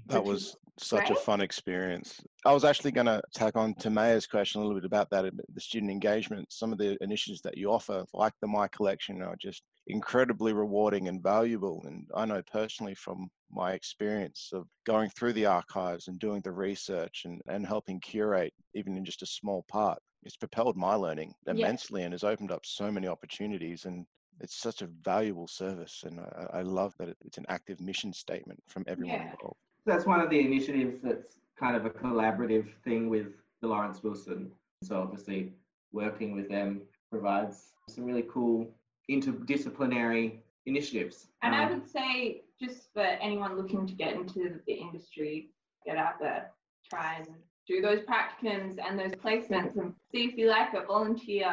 That 0.08 0.24
was 0.24 0.56
such 0.80 1.08
great. 1.08 1.18
a 1.18 1.22
fun 1.22 1.42
experience. 1.42 2.20
I 2.46 2.54
was 2.54 2.64
actually 2.64 2.92
going 2.92 3.06
to 3.08 3.22
tack 3.34 3.56
on 3.56 3.76
to 3.76 3.90
Maya's 3.90 4.26
question 4.26 4.62
a 4.62 4.64
little 4.64 4.80
bit 4.80 4.86
about 4.86 5.10
that, 5.12 5.32
the 5.54 5.62
student 5.62 5.92
engagement. 5.92 6.52
Some 6.52 6.72
of 6.72 6.78
the 6.78 6.98
initiatives 7.02 7.42
that 7.42 7.58
you 7.58 7.72
offer, 7.72 8.06
like 8.14 8.34
the 8.42 8.48
My 8.48 8.68
Collection, 8.70 9.22
are 9.22 9.36
just 9.40 9.62
incredibly 9.88 10.54
rewarding 10.54 11.08
and 11.10 11.22
valuable. 11.22 11.84
And 11.86 12.08
I 12.16 12.26
know 12.26 12.42
personally 12.52 12.96
from 12.96 13.30
my 13.52 13.74
experience 13.74 14.50
of 14.54 14.68
going 14.86 15.10
through 15.10 15.34
the 15.34 15.46
archives 15.46 16.08
and 16.08 16.18
doing 16.20 16.42
the 16.42 16.52
research 16.52 17.24
and, 17.26 17.42
and 17.48 17.66
helping 17.66 18.00
curate, 18.00 18.54
even 18.74 18.96
in 18.96 19.06
just 19.06 19.22
a 19.22 19.28
small 19.28 19.66
part, 19.70 20.00
it's 20.24 20.38
propelled 20.38 20.78
my 20.78 20.96
learning 20.96 21.34
immensely 21.48 22.04
and 22.04 22.14
has 22.14 22.24
opened 22.24 22.52
up 22.52 22.66
so 22.66 22.92
many 22.92 23.08
opportunities. 23.08 23.86
And 23.86 24.06
it's 24.42 24.56
such 24.56 24.82
a 24.82 24.88
valuable 24.88 25.48
service. 25.48 26.04
And 26.06 26.20
I, 26.20 26.60
I 26.60 26.62
love 26.62 26.94
that 27.00 27.16
it's 27.26 27.38
an 27.38 27.46
active 27.50 27.80
mission 27.80 28.14
statement 28.14 28.62
from 28.68 28.84
everyone 28.88 29.16
yeah. 29.16 29.32
involved 29.32 29.58
that's 29.90 30.06
one 30.06 30.22
of 30.22 30.30
the 30.30 30.40
initiatives 30.40 31.00
that's 31.02 31.40
kind 31.60 31.76
of 31.76 31.86
a 31.86 31.90
collaborative 31.90 32.68
thing 32.84 33.10
with 33.10 33.28
the 33.62 33.68
Lawrence 33.68 34.04
Wilson. 34.04 34.52
So 34.84 35.02
obviously 35.02 35.54
working 35.92 36.36
with 36.36 36.48
them 36.50 36.82
provides 37.10 37.72
some 37.90 38.06
really 38.06 38.26
cool 38.32 38.70
interdisciplinary 39.10 40.38
initiatives. 40.66 41.28
And 41.42 41.56
um, 41.56 41.62
I 41.62 41.72
would 41.72 41.90
say 41.90 42.44
just 42.62 42.94
for 42.94 43.02
anyone 43.02 43.58
looking 43.58 43.88
to 43.88 43.94
get 43.94 44.14
into 44.14 44.60
the 44.68 44.74
industry, 44.74 45.50
get 45.86 45.98
out 45.98 46.20
there, 46.20 46.52
try 46.90 47.16
and 47.18 47.28
do 47.68 47.82
those 47.82 48.02
practicums 48.02 48.78
and 48.80 48.98
those 48.98 49.12
placements 49.12 49.76
and 49.78 49.94
see 50.12 50.26
if 50.26 50.38
you 50.38 50.48
like 50.48 50.74
it, 50.74 50.88
volunteer, 50.88 51.52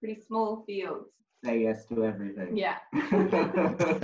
pretty 0.00 0.20
small 0.20 0.64
fields. 0.66 1.10
Say 1.44 1.62
yes 1.62 1.86
to 1.86 2.04
everything. 2.04 2.56
Yeah. 2.56 2.76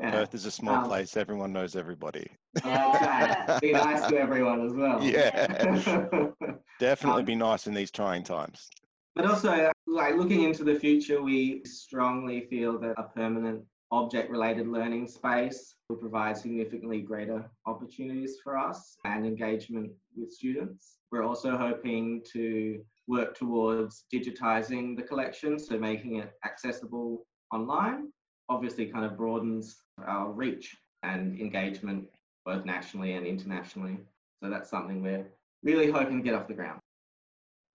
Yeah. 0.00 0.12
Perth 0.12 0.34
is 0.34 0.46
a 0.46 0.50
small 0.50 0.76
um, 0.76 0.84
place. 0.84 1.16
Everyone 1.16 1.52
knows 1.52 1.76
everybody. 1.76 2.26
Yeah. 2.64 3.58
be 3.60 3.72
nice 3.72 4.08
to 4.08 4.18
everyone 4.18 4.64
as 4.64 4.72
well. 4.72 5.02
Yeah. 5.02 5.46
Definitely 6.80 7.20
um, 7.20 7.26
be 7.26 7.34
nice 7.34 7.66
in 7.66 7.74
these 7.74 7.90
trying 7.90 8.24
times. 8.24 8.70
But 9.14 9.26
also, 9.26 9.70
like 9.86 10.14
looking 10.16 10.44
into 10.44 10.64
the 10.64 10.74
future, 10.74 11.20
we 11.20 11.62
strongly 11.66 12.46
feel 12.48 12.78
that 12.78 12.94
a 12.96 13.02
permanent 13.14 13.62
object 13.92 14.30
related 14.30 14.68
learning 14.68 15.08
space 15.08 15.74
will 15.88 15.96
provide 15.96 16.38
significantly 16.38 17.00
greater 17.00 17.50
opportunities 17.66 18.38
for 18.42 18.56
us 18.56 18.96
and 19.04 19.26
engagement 19.26 19.90
with 20.16 20.32
students. 20.32 20.98
We're 21.10 21.24
also 21.24 21.58
hoping 21.58 22.22
to 22.32 22.82
work 23.06 23.36
towards 23.36 24.04
digitizing 24.12 24.96
the 24.96 25.02
collection, 25.02 25.58
so 25.58 25.78
making 25.78 26.16
it 26.16 26.32
accessible 26.44 27.26
online 27.52 28.08
obviously 28.50 28.86
kind 28.86 29.04
of 29.04 29.16
broadens 29.16 29.76
our 30.06 30.32
reach 30.32 30.76
and 31.02 31.40
engagement 31.40 32.04
both 32.44 32.64
nationally 32.64 33.14
and 33.14 33.26
internationally. 33.26 33.98
So 34.42 34.50
that's 34.50 34.68
something 34.68 35.02
we're 35.02 35.26
really 35.62 35.90
hoping 35.90 36.18
to 36.18 36.22
get 36.22 36.34
off 36.34 36.48
the 36.48 36.54
ground. 36.54 36.80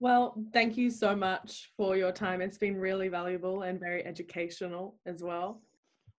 Well, 0.01 0.35
thank 0.51 0.75
you 0.75 0.89
so 0.89 1.15
much 1.15 1.71
for 1.77 1.95
your 1.95 2.11
time. 2.11 2.41
It's 2.41 2.57
been 2.57 2.75
really 2.75 3.07
valuable 3.07 3.61
and 3.61 3.79
very 3.79 4.05
educational 4.05 4.95
as 5.05 5.23
well. 5.23 5.61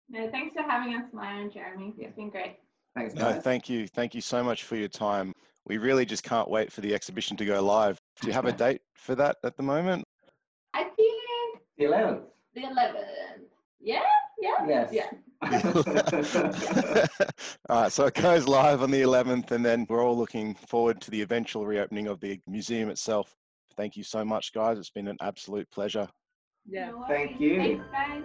No, 0.09 0.31
thanks 0.31 0.55
for 0.57 0.63
having 0.63 0.95
us, 0.95 1.05
Maya 1.13 1.43
and 1.43 1.53
Jeremy. 1.53 1.93
It's 1.99 2.17
been 2.17 2.31
great. 2.31 2.57
Thanks. 2.97 3.13
Guys. 3.13 3.35
No, 3.35 3.41
thank 3.41 3.69
you. 3.69 3.87
Thank 3.89 4.15
you 4.15 4.23
so 4.23 4.43
much 4.43 4.65
for 4.65 4.77
your 4.77 4.89
time. 4.89 5.33
We 5.67 5.77
really 5.77 6.07
just 6.07 6.23
can't 6.23 6.49
wait 6.49 6.73
for 6.73 6.81
the 6.81 6.95
exhibition 6.95 7.37
to 7.37 7.45
go 7.45 7.61
live. 7.63 7.99
Do 8.21 8.29
you 8.29 8.33
have 8.33 8.47
a 8.47 8.53
date 8.53 8.83
for 8.95 9.15
that 9.15 9.37
at 9.45 9.57
the 9.57 9.63
moment? 9.63 10.05
I 10.75 10.85
think 10.85 11.61
the 11.79 11.85
11th. 11.85 12.23
The 12.55 12.63
11th. 12.63 13.05
Yeah, 13.81 14.01
yeah. 14.41 14.67
Yes. 14.67 14.93
Yeah. 14.93 15.11
all 17.69 17.83
right, 17.83 17.93
so 17.93 18.07
it 18.07 18.15
goes 18.15 18.49
live 18.49 18.83
on 18.83 18.91
the 18.91 19.03
11th, 19.03 19.51
and 19.51 19.65
then 19.65 19.87
we're 19.89 20.03
all 20.03 20.17
looking 20.17 20.55
forward 20.55 21.01
to 21.03 21.11
the 21.11 21.21
eventual 21.21 21.67
reopening 21.67 22.07
of 22.09 22.19
the 22.21 22.41
museum 22.47 22.89
itself. 22.89 23.37
thank 23.77 23.97
you 23.97 24.03
so 24.03 24.25
much, 24.25 24.55
guys. 24.55 24.79
It's 24.79 24.91
been 24.91 25.09
an 25.09 25.19
absolute 25.21 25.71
pleasure. 25.71 26.09
Yeah. 26.67 26.91
No 26.91 27.05
Thank 27.07 27.39
you. 27.39 27.59
Thanks, 27.59 27.85
guys. 27.93 28.23